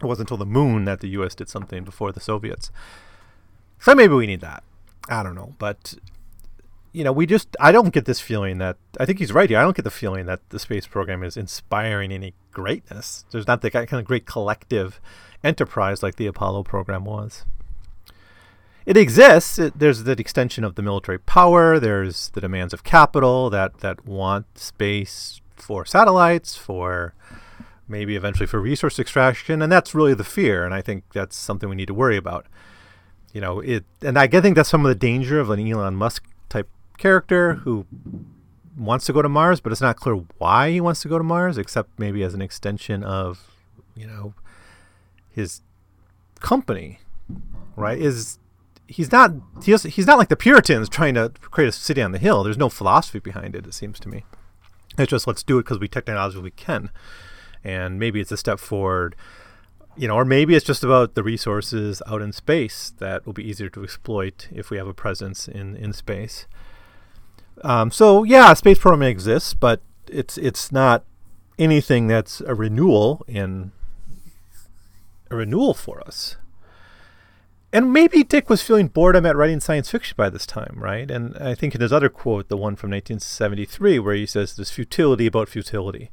It 0.00 0.06
wasn't 0.06 0.30
until 0.30 0.36
the 0.36 0.50
moon 0.50 0.84
that 0.84 1.00
the 1.00 1.08
U.S. 1.10 1.34
did 1.34 1.48
something 1.48 1.84
before 1.84 2.12
the 2.12 2.20
Soviets. 2.20 2.70
So 3.80 3.94
maybe 3.94 4.14
we 4.14 4.26
need 4.26 4.40
that. 4.40 4.62
I 5.08 5.22
don't 5.22 5.34
know, 5.34 5.54
but 5.58 5.94
you 6.92 7.04
know, 7.04 7.12
we 7.12 7.26
just 7.26 7.56
I 7.60 7.72
don't 7.72 7.92
get 7.92 8.04
this 8.04 8.20
feeling 8.20 8.58
that 8.58 8.76
I 8.98 9.06
think 9.06 9.18
he's 9.18 9.32
right 9.32 9.48
here. 9.48 9.58
I 9.58 9.62
don't 9.62 9.76
get 9.76 9.84
the 9.84 9.90
feeling 9.90 10.26
that 10.26 10.40
the 10.50 10.58
space 10.58 10.86
program 10.86 11.22
is 11.22 11.36
inspiring 11.36 12.12
any 12.12 12.34
greatness. 12.52 13.24
There's 13.30 13.46
not 13.46 13.60
the 13.60 13.70
kind 13.70 13.92
of 13.92 14.04
great 14.04 14.26
collective 14.26 15.00
enterprise 15.44 16.02
like 16.02 16.16
the 16.16 16.26
Apollo 16.26 16.64
program 16.64 17.04
was. 17.04 17.44
It 18.84 18.96
exists. 18.96 19.58
It, 19.58 19.78
there's 19.78 20.04
the 20.04 20.12
extension 20.12 20.64
of 20.64 20.74
the 20.74 20.82
military 20.82 21.18
power. 21.18 21.78
There's 21.78 22.30
the 22.30 22.40
demands 22.40 22.72
of 22.72 22.84
capital 22.84 23.50
that 23.50 23.78
that 23.80 24.06
want 24.06 24.58
space 24.58 25.40
for 25.56 25.84
satellites, 25.84 26.56
for 26.56 27.14
maybe 27.88 28.16
eventually 28.16 28.46
for 28.46 28.60
resource 28.60 28.98
extraction, 28.98 29.62
and 29.62 29.72
that's 29.72 29.94
really 29.94 30.14
the 30.14 30.24
fear. 30.24 30.64
And 30.64 30.74
I 30.74 30.82
think 30.82 31.04
that's 31.12 31.36
something 31.36 31.68
we 31.68 31.76
need 31.76 31.88
to 31.88 31.94
worry 31.94 32.16
about. 32.16 32.46
You 33.32 33.40
know, 33.40 33.60
it, 33.60 33.84
and 34.02 34.18
I 34.18 34.26
think 34.26 34.56
that's 34.56 34.68
some 34.68 34.84
of 34.84 34.88
the 34.88 34.94
danger 34.94 35.38
of 35.40 35.50
an 35.50 35.60
Elon 35.60 35.96
Musk 35.96 36.24
type 36.48 36.68
character 36.96 37.54
who 37.54 37.86
wants 38.76 39.06
to 39.06 39.12
go 39.12 39.22
to 39.22 39.28
Mars, 39.28 39.60
but 39.60 39.72
it's 39.72 39.80
not 39.80 39.96
clear 39.96 40.24
why 40.38 40.70
he 40.70 40.80
wants 40.80 41.02
to 41.02 41.08
go 41.08 41.18
to 41.18 41.24
Mars, 41.24 41.58
except 41.58 41.98
maybe 41.98 42.22
as 42.22 42.34
an 42.34 42.40
extension 42.40 43.02
of, 43.02 43.50
you 43.94 44.06
know, 44.06 44.34
his 45.30 45.62
company, 46.40 47.00
right? 47.76 47.98
Is 47.98 48.38
he's 48.86 49.12
not 49.12 49.32
he's 49.62 49.82
he's 49.82 50.06
not 50.06 50.18
like 50.18 50.28
the 50.28 50.36
Puritans 50.36 50.88
trying 50.88 51.14
to 51.14 51.30
create 51.40 51.68
a 51.68 51.72
city 51.72 52.00
on 52.00 52.12
the 52.12 52.18
hill. 52.18 52.42
There's 52.42 52.56
no 52.56 52.68
philosophy 52.68 53.18
behind 53.18 53.54
it. 53.54 53.66
It 53.66 53.74
seems 53.74 54.00
to 54.00 54.08
me. 54.08 54.24
It's 54.96 55.10
just 55.10 55.26
let's 55.26 55.42
do 55.42 55.58
it 55.58 55.64
because 55.64 55.78
we 55.78 55.88
technologically 55.88 56.50
can, 56.50 56.90
and 57.64 57.98
maybe 57.98 58.20
it's 58.20 58.32
a 58.32 58.36
step 58.36 58.58
forward. 58.58 59.16
You 59.96 60.06
know, 60.06 60.14
or 60.14 60.24
maybe 60.24 60.54
it's 60.54 60.64
just 60.64 60.84
about 60.84 61.14
the 61.14 61.24
resources 61.24 62.02
out 62.06 62.22
in 62.22 62.32
space 62.32 62.92
that 62.98 63.26
will 63.26 63.32
be 63.32 63.48
easier 63.48 63.68
to 63.70 63.82
exploit 63.82 64.48
if 64.52 64.70
we 64.70 64.76
have 64.76 64.86
a 64.86 64.94
presence 64.94 65.48
in, 65.48 65.74
in 65.74 65.92
space. 65.92 66.46
Um, 67.64 67.90
so 67.90 68.22
yeah, 68.22 68.54
space 68.54 68.78
program 68.78 69.02
exists, 69.02 69.54
but 69.54 69.80
it's 70.06 70.38
it's 70.38 70.70
not 70.70 71.04
anything 71.58 72.06
that's 72.06 72.40
a 72.42 72.54
renewal 72.54 73.24
in 73.26 73.72
a 75.30 75.36
renewal 75.36 75.74
for 75.74 76.00
us. 76.06 76.36
And 77.70 77.92
maybe 77.92 78.24
Dick 78.24 78.48
was 78.48 78.62
feeling 78.62 78.88
boredom 78.88 79.26
at 79.26 79.36
writing 79.36 79.60
science 79.60 79.90
fiction 79.90 80.14
by 80.16 80.30
this 80.30 80.46
time, 80.46 80.76
right? 80.78 81.10
And 81.10 81.36
I 81.36 81.54
think 81.54 81.74
in 81.74 81.82
his 81.82 81.92
other 81.92 82.08
quote, 82.08 82.48
the 82.48 82.56
one 82.56 82.76
from 82.76 82.90
1973, 82.90 83.98
where 83.98 84.14
he 84.14 84.24
says 84.24 84.56
there's 84.56 84.70
futility 84.70 85.26
about 85.26 85.50
futility, 85.50 86.10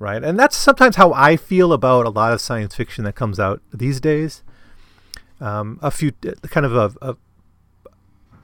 right? 0.00 0.24
And 0.24 0.36
that's 0.36 0.56
sometimes 0.56 0.96
how 0.96 1.12
I 1.12 1.36
feel 1.36 1.72
about 1.72 2.06
a 2.06 2.10
lot 2.10 2.32
of 2.32 2.40
science 2.40 2.74
fiction 2.74 3.04
that 3.04 3.12
comes 3.12 3.38
out 3.38 3.62
these 3.72 4.00
days. 4.00 4.42
Um, 5.40 5.78
a 5.82 5.90
few 5.90 6.12
kind 6.48 6.66
of 6.66 6.74
a, 6.74 6.92
a, 7.00 7.16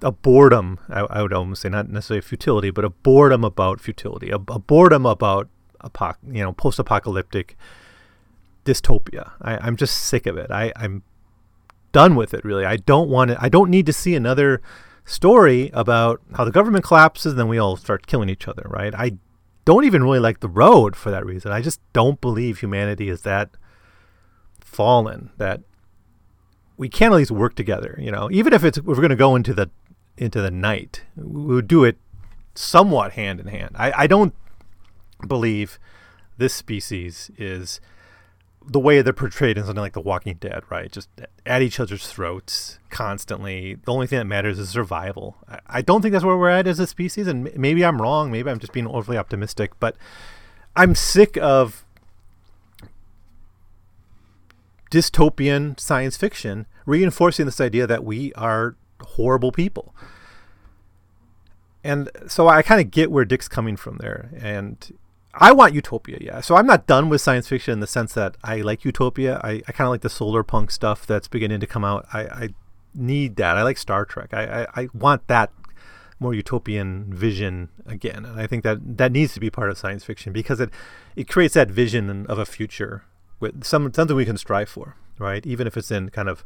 a 0.03 0.13
boredom, 0.13 0.79
I, 0.89 1.01
I, 1.01 1.23
would 1.23 1.33
almost 1.33 1.63
say, 1.63 1.69
not 1.69 1.91
necessarily 1.91 2.21
futility, 2.21 2.71
but 2.71 2.85
a 2.85 2.91
boredom 2.91 3.43
about 3.43 3.81
futility, 3.81 4.31
a, 4.31 4.37
a 4.37 4.59
boredom 4.59 5.05
about 5.05 5.49
apoc- 5.83 6.17
you 6.27 6.43
know 6.43 6.53
post-apocalyptic 6.53 7.57
dystopia. 8.65 9.33
I, 9.41 9.67
am 9.67 9.77
just 9.77 9.97
sick 9.97 10.27
of 10.27 10.37
it. 10.37 10.51
I, 10.51 10.73
I'm 10.77 11.03
done 11.93 12.17
with 12.17 12.33
it. 12.33 12.45
Really, 12.45 12.65
I 12.65 12.77
don't 12.77 13.11
want 13.11 13.31
it. 13.31 13.39
I 13.41 13.49
don't 13.49 13.71
need 13.71 13.87
to 13.87 13.93
see 13.93 14.15
another 14.15 14.63
story 15.05 15.71
about 15.73 16.21
how 16.35 16.45
the 16.45 16.51
government 16.51 16.85
collapses 16.85 17.33
and 17.33 17.39
then 17.39 17.49
we 17.49 17.59
all 17.59 17.77
start 17.77 18.07
killing 18.07 18.29
each 18.29 18.49
other. 18.49 18.67
Right? 18.69 18.95
I 18.95 19.19
don't 19.67 19.85
even 19.85 20.03
really 20.03 20.21
like 20.21 20.41
the 20.41 20.49
road 20.49 20.97
for 20.97 21.11
that 21.11 21.27
reason. 21.27 21.53
I 21.53 21.61
just 21.61 21.81
don't 21.93 22.21
believe 22.21 22.61
humanity 22.61 23.11
is 23.11 23.21
that 23.23 23.51
fallen 24.61 25.31
that 25.37 25.61
we 26.79 26.89
can 26.89 27.13
at 27.13 27.17
least 27.17 27.31
work 27.31 27.55
together. 27.55 27.99
You 28.01 28.11
know, 28.11 28.31
even 28.31 28.55
if 28.55 28.65
it's 28.65 28.79
if 28.79 28.85
we're 28.85 28.95
going 28.95 29.11
to 29.11 29.17
go 29.17 29.37
into 29.37 29.53
the 29.53 29.69
into 30.17 30.41
the 30.41 30.51
night, 30.51 31.03
we 31.17 31.55
would 31.55 31.69
do 31.69 31.85
it 31.85 31.99
somewhat 32.55 33.13
hand 33.13 33.41
in 33.41 33.49
hand. 33.49 33.73
I, 33.75 33.93
I 34.05 34.07
don't 34.07 34.35
believe 35.27 35.79
this 36.39 36.55
species 36.55 37.31
is 37.37 37.81
the 38.69 38.81
way 38.81 39.01
they're 39.01 39.13
portrayed 39.13 39.57
in 39.57 39.65
something 39.65 39.81
like 39.81 39.93
The 39.93 40.01
Walking 40.01 40.37
Dead, 40.41 40.63
right? 40.71 40.91
Just 40.91 41.09
at 41.45 41.63
each 41.63 41.79
other's 41.79 42.07
throats 42.09 42.79
constantly. 42.91 43.75
The 43.75 43.93
only 43.93 44.07
thing 44.07 44.19
that 44.19 44.25
matters 44.25 44.59
is 44.59 44.69
survival. 44.69 45.37
I, 45.49 45.61
I 45.67 45.83
don't 45.83 46.03
think 46.03 46.13
that's 46.13 46.25
where 46.25 46.37
we're 46.37 46.51
at 46.51 46.67
as 46.67 46.81
a 46.81 46.87
species, 46.87 47.27
and 47.27 47.55
maybe 47.57 47.85
I'm 47.85 48.03
wrong. 48.03 48.31
Maybe 48.31 48.51
I'm 48.51 48.59
just 48.59 48.73
being 48.73 48.87
overly 48.89 49.19
optimistic, 49.19 49.73
but 49.79 49.97
I'm 50.75 50.95
sick 50.95 51.37
of 51.39 51.85
dystopian 54.91 55.79
science 55.79 56.17
fiction 56.17 56.67
reinforcing 56.87 57.47
this 57.47 57.61
idea 57.61 57.87
that 57.87 58.05
we 58.05 58.33
are 58.35 58.77
horrible 59.01 59.53
people. 59.53 59.95
And 61.85 62.11
so 62.27 62.49
I 62.49 62.63
kind 62.63 62.81
of 62.81 62.91
get 62.91 63.13
where 63.13 63.25
Dick's 63.25 63.47
coming 63.47 63.77
from 63.77 63.99
there. 63.99 64.31
And 64.37 64.93
I 65.39 65.53
want 65.53 65.75
utopia, 65.75 66.19
yeah. 66.21 66.41
So 66.41 66.57
I'm 66.57 66.67
not 66.67 66.87
done 66.87 67.09
with 67.09 67.21
science 67.21 67.49
fiction 67.49 67.73
in 67.73 67.81
the 67.81 67.87
sense 67.87 68.15
that 68.15 68.37
I 68.43 68.63
like 68.63 68.85
utopia. 68.85 69.41
I, 69.45 69.63
I 69.69 69.73
kind 69.73 69.87
of 69.87 69.91
like 69.91 70.01
the 70.01 70.11
solar 70.11 70.43
punk 70.43 70.71
stuff 70.71 71.07
that's 71.07 71.29
beginning 71.29 71.61
to 71.61 71.67
come 71.67 71.85
out. 71.85 72.07
I, 72.13 72.21
I 72.21 72.49
need 72.95 73.37
that. 73.37 73.57
I 73.57 73.63
like 73.63 73.79
Star 73.79 74.05
Trek. 74.05 74.33
I, 74.33 74.63
I, 74.63 74.67
I, 74.75 74.89
want 74.95 75.27
that 75.29 75.53
more 76.19 76.33
utopian 76.33 77.13
vision 77.13 77.69
again. 77.85 78.25
And 78.25 78.41
I 78.41 78.47
think 78.47 78.65
that 78.65 78.97
that 78.97 79.13
needs 79.13 79.35
to 79.35 79.41
be 79.41 79.51
part 79.51 79.69
of 79.69 79.77
science 79.77 80.05
fiction 80.05 80.33
because 80.33 80.61
it, 80.61 80.71
it 81.15 81.29
creates 81.29 81.55
that 81.55 81.71
vision 81.71 82.27
of 82.27 82.39
a 82.39 82.47
future 82.47 83.05
with 83.39 83.65
some 83.65 83.93
something 83.93 84.17
we 84.17 84.25
can 84.25 84.39
strive 84.39 84.69
for, 84.69 84.97
right? 85.19 85.45
Even 85.47 85.67
if 85.67 85.77
it's 85.77 85.91
in 85.91 86.09
kind 86.09 86.29
of 86.29 86.45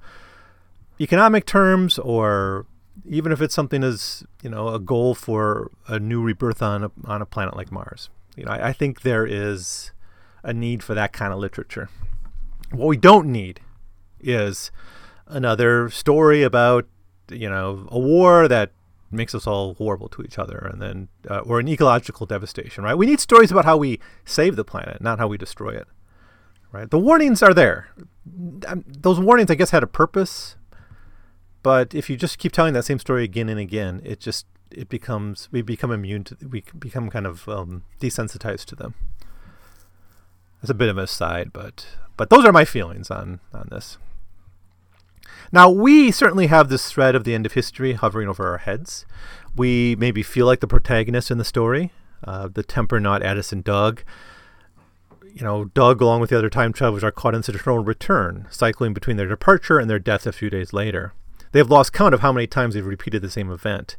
economic 1.00 1.46
terms 1.46 1.98
or 1.98 2.66
even 3.08 3.30
if 3.32 3.40
it's 3.40 3.54
something 3.54 3.84
as 3.84 4.24
you 4.42 4.50
know 4.50 4.68
a 4.68 4.78
goal 4.78 5.14
for 5.14 5.70
a 5.86 5.98
new 5.98 6.20
rebirth 6.20 6.60
on 6.60 6.84
a, 6.84 6.90
on 7.04 7.22
a 7.22 7.26
planet 7.26 7.56
like 7.56 7.70
Mars. 7.70 8.10
You 8.40 8.46
know, 8.46 8.52
I, 8.52 8.68
I 8.68 8.72
think 8.72 9.02
there 9.02 9.26
is 9.26 9.92
a 10.42 10.54
need 10.54 10.82
for 10.82 10.94
that 10.94 11.12
kind 11.12 11.30
of 11.30 11.38
literature. 11.38 11.90
What 12.72 12.86
we 12.86 12.96
don't 12.96 13.30
need 13.30 13.60
is 14.18 14.70
another 15.26 15.90
story 15.90 16.42
about 16.42 16.86
you 17.30 17.50
know 17.50 17.86
a 17.90 17.98
war 17.98 18.48
that 18.48 18.72
makes 19.10 19.34
us 19.34 19.46
all 19.46 19.74
horrible 19.74 20.08
to 20.08 20.22
each 20.22 20.38
other 20.38 20.70
and 20.72 20.80
then 20.80 21.08
uh, 21.28 21.40
or 21.40 21.60
an 21.60 21.68
ecological 21.68 22.26
devastation 22.26 22.82
right? 22.82 22.94
We 22.94 23.06
need 23.06 23.20
stories 23.20 23.52
about 23.52 23.66
how 23.66 23.76
we 23.76 24.00
save 24.24 24.56
the 24.56 24.64
planet 24.64 25.02
not 25.02 25.18
how 25.18 25.28
we 25.28 25.36
destroy 25.36 25.76
it 25.76 25.86
right? 26.72 26.90
The 26.90 26.98
warnings 26.98 27.42
are 27.42 27.52
there. 27.52 27.88
Um, 28.66 28.84
those 28.86 29.18
warnings 29.18 29.50
i 29.50 29.54
guess 29.54 29.70
had 29.70 29.82
a 29.82 29.88
purpose 29.88 30.56
but 31.62 31.94
if 31.94 32.08
you 32.08 32.16
just 32.16 32.38
keep 32.38 32.52
telling 32.52 32.74
that 32.74 32.84
same 32.84 32.98
story 32.98 33.24
again 33.24 33.48
and 33.48 33.58
again 33.58 34.00
it 34.04 34.20
just 34.20 34.46
it 34.70 34.88
becomes 34.88 35.48
we 35.50 35.62
become 35.62 35.90
immune 35.90 36.24
to 36.24 36.36
we 36.48 36.62
become 36.78 37.10
kind 37.10 37.26
of 37.26 37.48
um, 37.48 37.84
desensitized 38.00 38.64
to 38.66 38.76
them 38.76 38.94
that's 40.60 40.70
a 40.70 40.74
bit 40.74 40.88
of 40.88 40.98
an 40.98 41.04
aside 41.04 41.52
but 41.52 41.86
but 42.16 42.30
those 42.30 42.44
are 42.44 42.52
my 42.52 42.64
feelings 42.64 43.10
on 43.10 43.40
on 43.52 43.68
this 43.70 43.98
now, 45.52 45.68
we 45.68 46.10
certainly 46.12 46.46
have 46.46 46.68
this 46.68 46.90
thread 46.90 47.14
of 47.14 47.24
the 47.24 47.34
end 47.34 47.44
of 47.44 47.52
history 47.52 47.94
hovering 47.94 48.28
over 48.28 48.48
our 48.48 48.58
heads. 48.58 49.04
We 49.56 49.96
maybe 49.96 50.22
feel 50.22 50.46
like 50.46 50.60
the 50.60 50.68
protagonist 50.68 51.30
in 51.30 51.38
the 51.38 51.44
story, 51.44 51.92
uh, 52.22 52.48
the 52.48 53.00
not 53.00 53.22
Addison 53.22 53.62
Doug. 53.62 54.02
You 55.32 55.42
know, 55.42 55.64
Doug, 55.66 56.00
along 56.00 56.20
with 56.20 56.30
the 56.30 56.38
other 56.38 56.50
time 56.50 56.72
travelers, 56.72 57.02
are 57.02 57.10
caught 57.10 57.34
in 57.34 57.42
such 57.42 57.56
eternal 57.56 57.82
return, 57.82 58.46
cycling 58.50 58.94
between 58.94 59.16
their 59.16 59.28
departure 59.28 59.78
and 59.78 59.90
their 59.90 59.98
death 59.98 60.26
a 60.26 60.32
few 60.32 60.50
days 60.50 60.72
later. 60.72 61.14
They 61.52 61.58
have 61.58 61.70
lost 61.70 61.92
count 61.92 62.14
of 62.14 62.20
how 62.20 62.32
many 62.32 62.46
times 62.46 62.74
they've 62.74 62.86
repeated 62.86 63.22
the 63.22 63.30
same 63.30 63.50
event. 63.50 63.96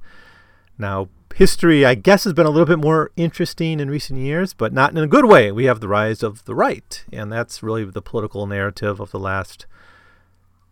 Now, 0.78 1.10
history, 1.36 1.86
I 1.86 1.96
guess, 1.96 2.24
has 2.24 2.34
been 2.34 2.46
a 2.46 2.50
little 2.50 2.66
bit 2.66 2.80
more 2.80 3.12
interesting 3.16 3.80
in 3.80 3.90
recent 3.90 4.20
years, 4.20 4.54
but 4.54 4.74
not 4.74 4.92
in 4.92 4.98
a 4.98 5.08
good 5.08 5.26
way. 5.26 5.52
We 5.52 5.66
have 5.66 5.80
the 5.80 5.88
rise 5.88 6.24
of 6.24 6.46
the 6.46 6.56
right, 6.56 7.04
and 7.12 7.32
that's 7.32 7.64
really 7.64 7.86
the 7.86 8.02
political 8.02 8.48
narrative 8.48 9.00
of 9.00 9.12
the 9.12 9.20
last 9.20 9.66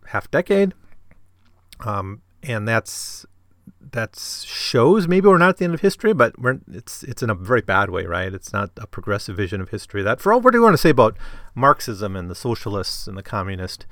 half 0.06 0.30
decade. 0.30 0.74
Um, 1.80 2.22
and 2.42 2.66
that's 2.66 3.26
that 3.92 4.16
shows 4.46 5.08
maybe 5.08 5.26
we're 5.26 5.38
not 5.38 5.50
at 5.50 5.56
the 5.56 5.64
end 5.64 5.74
of 5.74 5.80
history, 5.80 6.12
but 6.12 6.34
it's 6.70 7.02
it's 7.02 7.22
in 7.22 7.30
a 7.30 7.34
very 7.34 7.62
bad 7.62 7.90
way, 7.90 8.04
right? 8.04 8.32
It's 8.32 8.52
not 8.52 8.70
a 8.76 8.86
progressive 8.86 9.36
vision 9.36 9.60
of 9.60 9.70
history. 9.70 10.02
That 10.02 10.20
for 10.20 10.32
all 10.32 10.40
what 10.40 10.52
do 10.52 10.58
you 10.58 10.62
want 10.62 10.74
to 10.74 10.78
say 10.78 10.90
about 10.90 11.16
Marxism 11.54 12.16
and 12.16 12.30
the 12.30 12.34
socialists 12.34 13.06
and 13.06 13.16
the 13.16 13.22
communist 13.22 13.86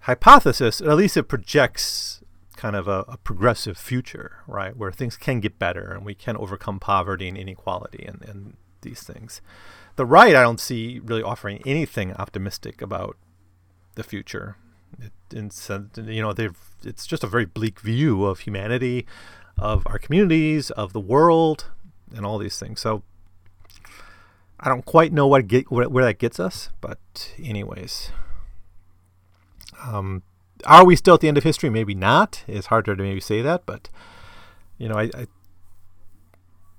hypothesis, 0.00 0.80
at 0.80 0.96
least 0.96 1.16
it 1.16 1.24
projects 1.24 2.21
kind 2.62 2.76
of 2.76 2.86
a, 2.86 3.04
a 3.08 3.16
progressive 3.16 3.76
future, 3.76 4.36
right, 4.46 4.76
where 4.76 4.92
things 4.92 5.16
can 5.16 5.40
get 5.40 5.58
better 5.58 5.90
and 5.92 6.06
we 6.06 6.14
can 6.14 6.36
overcome 6.36 6.78
poverty 6.78 7.26
and 7.26 7.36
inequality 7.36 8.04
and, 8.06 8.22
and 8.22 8.56
these 8.82 9.02
things. 9.02 9.40
The 9.96 10.06
right, 10.06 10.36
I 10.36 10.42
don't 10.42 10.60
see 10.60 11.00
really 11.02 11.24
offering 11.24 11.60
anything 11.66 12.12
optimistic 12.14 12.80
about 12.80 13.16
the 13.96 14.04
future 14.04 14.56
it, 15.00 15.12
you 15.96 16.22
know, 16.22 16.32
they've 16.32 16.56
it's 16.84 17.04
just 17.04 17.24
a 17.24 17.26
very 17.26 17.46
bleak 17.46 17.80
view 17.80 18.24
of 18.24 18.40
humanity, 18.40 19.06
of 19.58 19.82
our 19.86 19.98
communities, 19.98 20.70
of 20.70 20.92
the 20.92 21.00
world, 21.00 21.66
and 22.14 22.24
all 22.24 22.38
these 22.38 22.60
things. 22.60 22.80
So 22.80 23.02
I 24.60 24.68
don't 24.68 24.84
quite 24.84 25.12
know 25.12 25.26
what 25.26 25.48
get 25.48 25.68
where, 25.68 25.88
where 25.88 26.04
that 26.04 26.18
gets 26.18 26.38
us, 26.38 26.70
but 26.80 27.34
anyways, 27.42 28.12
um, 29.82 30.22
are 30.64 30.84
we 30.84 30.96
still 30.96 31.14
at 31.14 31.20
the 31.20 31.28
end 31.28 31.38
of 31.38 31.44
history? 31.44 31.70
Maybe 31.70 31.94
not. 31.94 32.44
It's 32.46 32.66
harder 32.66 32.96
to 32.96 33.02
maybe 33.02 33.20
say 33.20 33.42
that, 33.42 33.66
but 33.66 33.88
you 34.78 34.88
know, 34.88 34.96
I, 34.96 35.10
I 35.14 35.26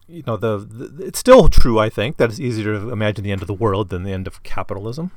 you 0.07 0.23
know, 0.27 0.37
the, 0.37 0.57
the 0.57 1.05
it's 1.05 1.19
still 1.19 1.47
true. 1.47 1.79
I 1.79 1.89
think 1.89 2.17
that 2.17 2.29
it's 2.29 2.39
easier 2.39 2.79
to 2.79 2.89
imagine 2.91 3.23
the 3.23 3.31
end 3.31 3.41
of 3.41 3.47
the 3.47 3.53
world 3.53 3.89
than 3.89 4.03
the 4.03 4.11
end 4.11 4.27
of 4.27 4.43
capitalism. 4.43 5.11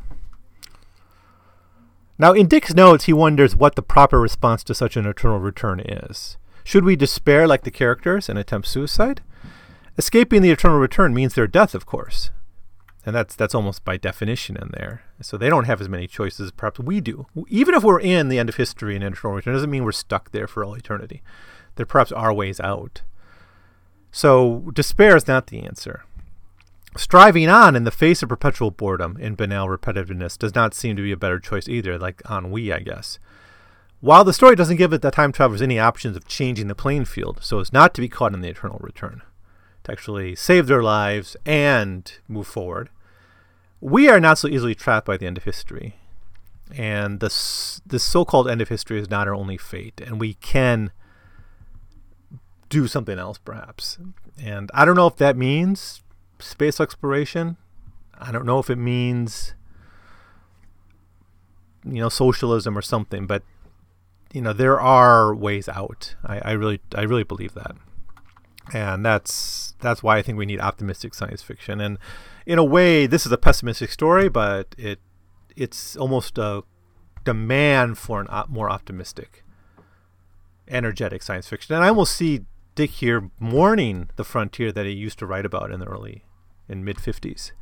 Now, 2.19 2.33
in 2.33 2.49
Dick's 2.49 2.75
notes, 2.75 3.05
he 3.05 3.13
wonders 3.13 3.55
what 3.55 3.75
the 3.75 3.83
proper 3.83 4.19
response 4.19 4.65
to 4.65 4.75
such 4.75 4.97
an 4.97 5.07
eternal 5.07 5.39
return 5.39 5.81
is. 5.81 6.39
Should 6.65 6.85
we 6.85 6.97
despair 6.97 7.47
like 7.47 7.63
the 7.63 7.71
characters 7.71 8.29
and 8.29 8.39
attempt 8.39 8.69
suicide? 8.69 9.21
Escaping 9.99 10.43
the 10.43 10.51
eternal 10.51 10.79
return 10.79 11.13
means 11.13 11.35
their 11.35 11.47
death, 11.47 11.75
of 11.75 11.85
course. 11.85 12.31
And 13.07 13.14
that's 13.14 13.37
that's 13.37 13.55
almost 13.55 13.85
by 13.85 13.97
definition 13.97 14.57
in 14.57 14.71
there. 14.75 15.05
So 15.23 15.38
they 15.38 15.49
don't 15.49 15.64
have 15.64 15.81
as 15.81 15.88
many 15.88 16.09
choices 16.09 16.47
as 16.47 16.51
perhaps 16.51 16.81
we 16.81 17.01
do. 17.01 17.27
Even 17.49 17.75
if 17.75 17.85
we're 17.85 18.01
in 18.01 18.29
the 18.29 18.38
end 18.38 18.49
of 18.49 18.57
history 18.57 18.97
and 18.97 19.05
eternal 19.05 19.37
return, 19.37 19.55
it 19.55 19.57
doesn't 19.57 19.71
mean 19.71 19.85
we're 19.85 19.92
stuck 19.92 20.33
there 20.33 20.49
for 20.49 20.64
all 20.64 20.75
eternity. 20.75 21.23
There 21.77 21.87
perhaps 21.87 22.11
are 22.11 22.35
ways 22.35 22.59
out. 22.59 23.03
So 24.11 24.71
despair 24.75 25.16
is 25.16 25.29
not 25.29 25.47
the 25.47 25.62
answer. 25.62 26.05
Striving 26.97 27.49
on 27.49 27.77
in 27.77 27.85
the 27.85 27.90
face 27.90 28.23
of 28.23 28.31
perpetual 28.31 28.71
boredom 28.71 29.19
and 29.21 29.37
banal 29.37 29.69
repetitiveness 29.69 30.37
does 30.38 30.55
not 30.55 30.75
seem 30.75 30.97
to 30.97 31.03
be 31.03 31.12
a 31.12 31.16
better 31.16 31.38
choice 31.38 31.69
either, 31.69 31.99
like 31.99 32.23
ennui, 32.29 32.73
I 32.73 32.81
guess. 32.81 33.19
While 34.01 34.25
the 34.25 34.33
story 34.33 34.57
doesn't 34.57 34.79
give 34.79 34.92
it 34.92 35.03
the 35.03 35.11
time 35.11 35.31
travelers 35.31 35.62
any 35.62 35.79
options 35.79 36.16
of 36.16 36.27
changing 36.27 36.69
the 36.69 36.75
playing 36.75 37.05
field 37.05 37.40
so 37.42 37.61
as 37.61 37.73
not 37.73 37.95
to 37.95 38.01
be 38.01 38.09
caught 38.09 38.35
in 38.35 38.40
the 38.40 38.49
eternal 38.49 38.79
return, 38.81 39.23
to 39.85 39.92
actually 39.92 40.35
save 40.35 40.66
their 40.66 40.83
lives 40.83 41.37
and 41.45 42.11
move 42.27 42.47
forward, 42.47 42.88
we 43.81 44.09
are 44.09 44.21
not 44.21 44.39
so 44.39 44.49
easily 44.49 44.75
trapped 44.75 45.07
by 45.07 45.17
the 45.17 45.27
end 45.27 45.37
of 45.37 45.45
history. 45.45 45.97
And 46.77 47.21
this, 47.21 47.81
this 47.87 48.03
so 48.03 48.25
called 48.25 48.49
end 48.49 48.61
of 48.61 48.69
history 48.69 48.99
is 48.99 49.09
not 49.09 49.29
our 49.29 49.35
only 49.35 49.57
fate, 49.57 50.01
and 50.05 50.21
we 50.21 50.35
can 50.35 50.91
do 52.69 52.89
something 52.89 53.19
else 53.19 53.39
perhaps. 53.39 53.99
And 54.43 54.71
I 54.75 54.85
don't 54.85 54.97
know 54.97 55.07
if 55.07 55.17
that 55.17 55.37
means 55.37 56.03
space 56.39 56.81
exploration. 56.81 57.57
I 58.19 58.33
don't 58.33 58.47
know 58.47 58.59
if 58.59 58.71
it 58.71 58.77
means 58.77 59.55
you 61.85 62.01
know 62.01 62.09
socialism 62.09 62.77
or 62.77 62.83
something, 62.83 63.27
but 63.27 63.43
you 64.33 64.41
know 64.41 64.53
there 64.53 64.81
are 64.81 65.35
ways 65.35 65.69
out. 65.69 66.17
I, 66.25 66.41
I 66.41 66.53
really 66.53 66.81
I 66.95 67.03
really 67.03 67.25
believe 67.25 67.55
that, 67.55 67.77
and 68.73 69.05
that's 69.05 69.75
that's 69.81 70.03
why 70.03 70.19
I 70.19 70.23
think 70.23 70.39
we 70.39 70.47
need 70.47 70.61
optimistic 70.61 71.15
science 71.15 71.43
fiction. 71.43 71.81
And 71.81 71.99
in 72.47 72.59
a 72.59 72.65
way, 72.65 73.07
this 73.07 73.27
is 73.27 73.33
a 73.33 73.39
pessimistic 73.39 73.91
story, 73.91 74.29
but 74.29 74.75
it 74.79 74.99
it's 75.57 75.97
almost 75.97 76.39
a 76.39 76.63
demand 77.25 77.99
for 77.99 78.21
an 78.21 78.27
op- 78.31 78.49
more 78.49 78.71
optimistic, 78.71 79.45
energetic 80.69 81.23
science 81.23 81.49
fiction. 81.49 81.75
And 81.75 81.85
I 81.85 81.89
almost 81.89 82.15
see 82.15 82.43
Dick 82.75 82.91
here 82.91 83.31
mourning 83.41 84.11
the 84.17 84.25
frontier 84.25 84.71
that 84.73 84.87
he 84.87 84.93
used 84.93 85.19
to 85.21 85.27
write 85.27 85.47
about 85.47 85.71
in 85.71 85.81
the 85.81 85.87
early, 85.87 86.25
in 86.69 86.85
mid 86.85 86.97
50s. 86.97 87.53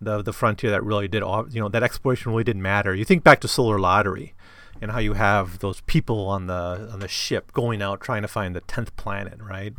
The 0.00 0.22
the 0.22 0.32
frontier 0.32 0.70
that 0.70 0.84
really 0.84 1.08
did, 1.08 1.22
all 1.22 1.46
you 1.48 1.60
know, 1.60 1.68
that 1.68 1.82
exploration 1.82 2.32
really 2.32 2.44
didn't 2.44 2.62
matter. 2.62 2.94
You 2.94 3.04
think 3.04 3.24
back 3.24 3.40
to 3.40 3.48
Solar 3.48 3.78
Lottery, 3.78 4.34
and 4.82 4.90
how 4.90 4.98
you 4.98 5.14
have 5.14 5.60
those 5.60 5.80
people 5.82 6.26
on 6.26 6.46
the 6.46 6.88
on 6.92 7.00
the 7.00 7.08
ship 7.08 7.52
going 7.52 7.80
out 7.80 8.00
trying 8.00 8.22
to 8.22 8.28
find 8.28 8.54
the 8.54 8.60
tenth 8.62 8.94
planet, 8.96 9.38
right? 9.40 9.72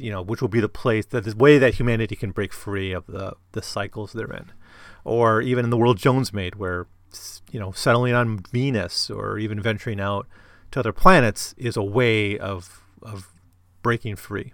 You 0.00 0.10
know, 0.10 0.22
which 0.22 0.40
will 0.40 0.48
be 0.48 0.60
the 0.60 0.68
place 0.68 1.06
that 1.06 1.24
the 1.24 1.36
way 1.36 1.58
that 1.58 1.74
humanity 1.74 2.16
can 2.16 2.30
break 2.30 2.52
free 2.52 2.92
of 2.92 3.06
the 3.06 3.34
the 3.52 3.62
cycles 3.62 4.12
they're 4.12 4.32
in, 4.32 4.52
or 5.04 5.40
even 5.40 5.64
in 5.64 5.70
the 5.70 5.76
world 5.76 5.98
Jones 5.98 6.32
made, 6.32 6.56
where 6.56 6.86
you 7.50 7.60
know 7.60 7.72
settling 7.72 8.14
on 8.14 8.40
Venus 8.50 9.10
or 9.10 9.38
even 9.38 9.60
venturing 9.60 10.00
out 10.00 10.26
to 10.72 10.80
other 10.80 10.92
planets 10.92 11.54
is 11.56 11.76
a 11.76 11.82
way 11.82 12.38
of 12.38 12.82
of 13.02 13.32
breaking 13.82 14.16
free. 14.16 14.52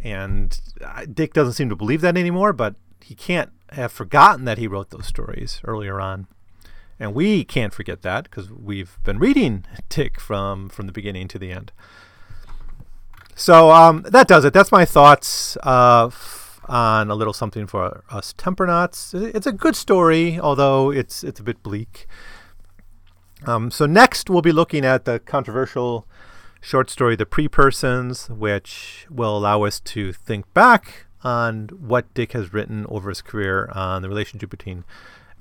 And 0.00 0.60
uh, 0.84 1.06
Dick 1.12 1.32
doesn't 1.32 1.54
seem 1.54 1.68
to 1.68 1.76
believe 1.76 2.00
that 2.02 2.16
anymore, 2.16 2.52
but 2.52 2.76
he 3.02 3.14
can't 3.14 3.50
have 3.70 3.92
forgotten 3.92 4.44
that 4.44 4.58
he 4.58 4.66
wrote 4.66 4.90
those 4.90 5.06
stories 5.06 5.60
earlier 5.64 6.00
on. 6.00 6.26
And 7.00 7.14
we 7.14 7.44
can't 7.44 7.72
forget 7.72 8.02
that 8.02 8.24
because 8.24 8.50
we've 8.50 8.98
been 9.04 9.18
reading 9.18 9.64
Dick 9.88 10.20
from, 10.20 10.68
from 10.68 10.86
the 10.86 10.92
beginning 10.92 11.28
to 11.28 11.38
the 11.38 11.50
end. 11.50 11.72
So 13.38 13.70
um, 13.70 14.02
that 14.08 14.26
does 14.26 14.44
it. 14.44 14.52
That's 14.52 14.72
my 14.72 14.84
thoughts 14.84 15.56
uh, 15.62 16.10
on 16.64 17.08
a 17.08 17.14
little 17.14 17.32
something 17.32 17.68
for 17.68 18.02
us 18.10 18.34
Tempunauts. 18.36 19.14
It's 19.14 19.46
a 19.46 19.52
good 19.52 19.76
story, 19.76 20.40
although 20.40 20.90
it's 20.90 21.22
it's 21.22 21.38
a 21.38 21.44
bit 21.44 21.62
bleak. 21.62 22.08
Um, 23.46 23.70
so 23.70 23.86
next 23.86 24.28
we'll 24.28 24.42
be 24.42 24.50
looking 24.50 24.84
at 24.84 25.04
the 25.04 25.20
controversial 25.20 26.04
short 26.60 26.90
story, 26.90 27.14
The 27.14 27.26
Pre-Persons, 27.26 28.28
which 28.28 29.06
will 29.08 29.38
allow 29.38 29.62
us 29.62 29.78
to 29.80 30.12
think 30.12 30.52
back 30.52 31.06
on 31.22 31.68
what 31.68 32.12
Dick 32.14 32.32
has 32.32 32.52
written 32.52 32.86
over 32.88 33.08
his 33.08 33.22
career 33.22 33.70
on 33.72 34.02
the 34.02 34.08
relationship 34.08 34.50
between 34.50 34.84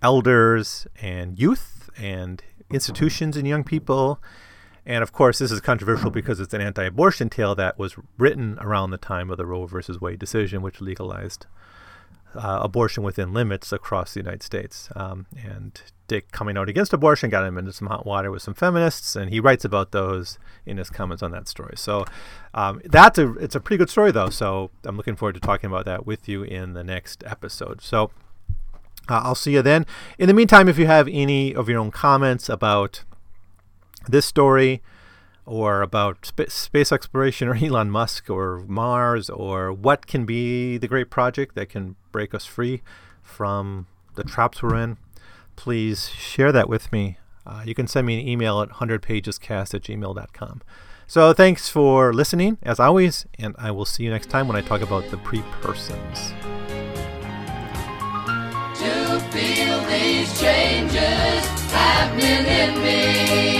elders 0.03 0.85
and 1.01 1.39
youth 1.39 1.89
and 1.97 2.43
institutions 2.69 3.35
and 3.35 3.47
young 3.47 3.63
people. 3.63 4.19
And 4.87 5.03
of 5.03 5.11
course, 5.11 5.39
this 5.39 5.51
is 5.51 5.59
controversial 5.59 6.09
because 6.09 6.39
it's 6.39 6.53
an 6.53 6.61
anti 6.61 6.85
abortion 6.85 7.29
tale 7.29 7.53
that 7.55 7.77
was 7.77 7.97
written 8.17 8.57
around 8.61 8.91
the 8.91 8.97
time 8.97 9.29
of 9.29 9.37
the 9.37 9.45
Roe 9.45 9.65
versus 9.65 9.99
Wade 9.99 10.17
decision, 10.17 10.61
which 10.61 10.79
legalized 10.79 11.45
uh, 12.33 12.59
abortion 12.61 13.03
within 13.03 13.33
limits 13.33 13.73
across 13.73 14.13
the 14.13 14.21
United 14.21 14.43
States. 14.43 14.87
Um, 14.95 15.25
and 15.45 15.81
Dick 16.07 16.31
coming 16.31 16.57
out 16.57 16.69
against 16.69 16.93
abortion 16.93 17.29
got 17.29 17.45
him 17.45 17.57
into 17.57 17.73
some 17.73 17.89
hot 17.89 18.05
water 18.05 18.31
with 18.31 18.41
some 18.41 18.53
feminists, 18.53 19.17
and 19.17 19.29
he 19.29 19.41
writes 19.41 19.65
about 19.65 19.91
those 19.91 20.39
in 20.65 20.77
his 20.77 20.89
comments 20.89 21.21
on 21.21 21.31
that 21.31 21.49
story. 21.49 21.73
So 21.75 22.05
um, 22.53 22.81
that's 22.85 23.19
a 23.19 23.33
it's 23.33 23.55
a 23.55 23.59
pretty 23.59 23.77
good 23.77 23.89
story 23.89 24.13
though. 24.13 24.29
So 24.29 24.71
I'm 24.85 24.95
looking 24.95 25.17
forward 25.17 25.35
to 25.35 25.41
talking 25.41 25.69
about 25.69 25.83
that 25.83 26.05
with 26.05 26.29
you 26.29 26.43
in 26.43 26.73
the 26.73 26.83
next 26.83 27.25
episode. 27.25 27.81
So. 27.81 28.11
Uh, 29.09 29.21
I'll 29.23 29.35
see 29.35 29.53
you 29.53 29.61
then. 29.61 29.85
In 30.17 30.27
the 30.27 30.33
meantime, 30.33 30.67
if 30.67 30.77
you 30.77 30.85
have 30.85 31.07
any 31.07 31.55
of 31.55 31.69
your 31.69 31.79
own 31.79 31.91
comments 31.91 32.49
about 32.49 33.05
this 34.09 34.25
story 34.25 34.81
or 35.45 35.81
about 35.81 36.25
sp- 36.27 36.49
space 36.49 36.91
exploration 36.91 37.47
or 37.47 37.55
Elon 37.61 37.89
Musk 37.89 38.29
or 38.29 38.63
Mars 38.67 39.29
or 39.29 39.71
what 39.71 40.07
can 40.07 40.25
be 40.25 40.77
the 40.77 40.87
great 40.87 41.09
project 41.09 41.55
that 41.55 41.69
can 41.69 41.95
break 42.11 42.33
us 42.33 42.45
free 42.45 42.81
from 43.21 43.87
the 44.15 44.23
traps 44.23 44.61
we're 44.61 44.75
in, 44.75 44.97
please 45.55 46.09
share 46.09 46.51
that 46.51 46.67
with 46.67 46.91
me. 46.91 47.17
Uh, 47.45 47.63
you 47.65 47.73
can 47.73 47.87
send 47.87 48.05
me 48.05 48.19
an 48.19 48.27
email 48.27 48.61
at 48.61 48.69
100pagescast 48.69 49.73
at 49.73 49.81
gmail.com. 49.81 50.61
So 51.09 51.31
thanks 51.31 51.69
for 51.69 52.13
listening, 52.13 52.57
as 52.63 52.81
always, 52.81 53.25
and 53.39 53.55
I 53.57 53.71
will 53.71 53.85
see 53.85 54.03
you 54.03 54.09
next 54.09 54.29
time 54.29 54.47
when 54.49 54.57
I 54.57 54.61
talk 54.61 54.81
about 54.81 55.09
the 55.09 55.17
pre 55.17 55.41
persons. 55.61 56.33
To 58.79 59.19
feel 59.31 59.79
these 59.85 60.37
changes 60.37 61.71
happening 61.71 62.45
in 62.45 62.83
me. 62.83 63.56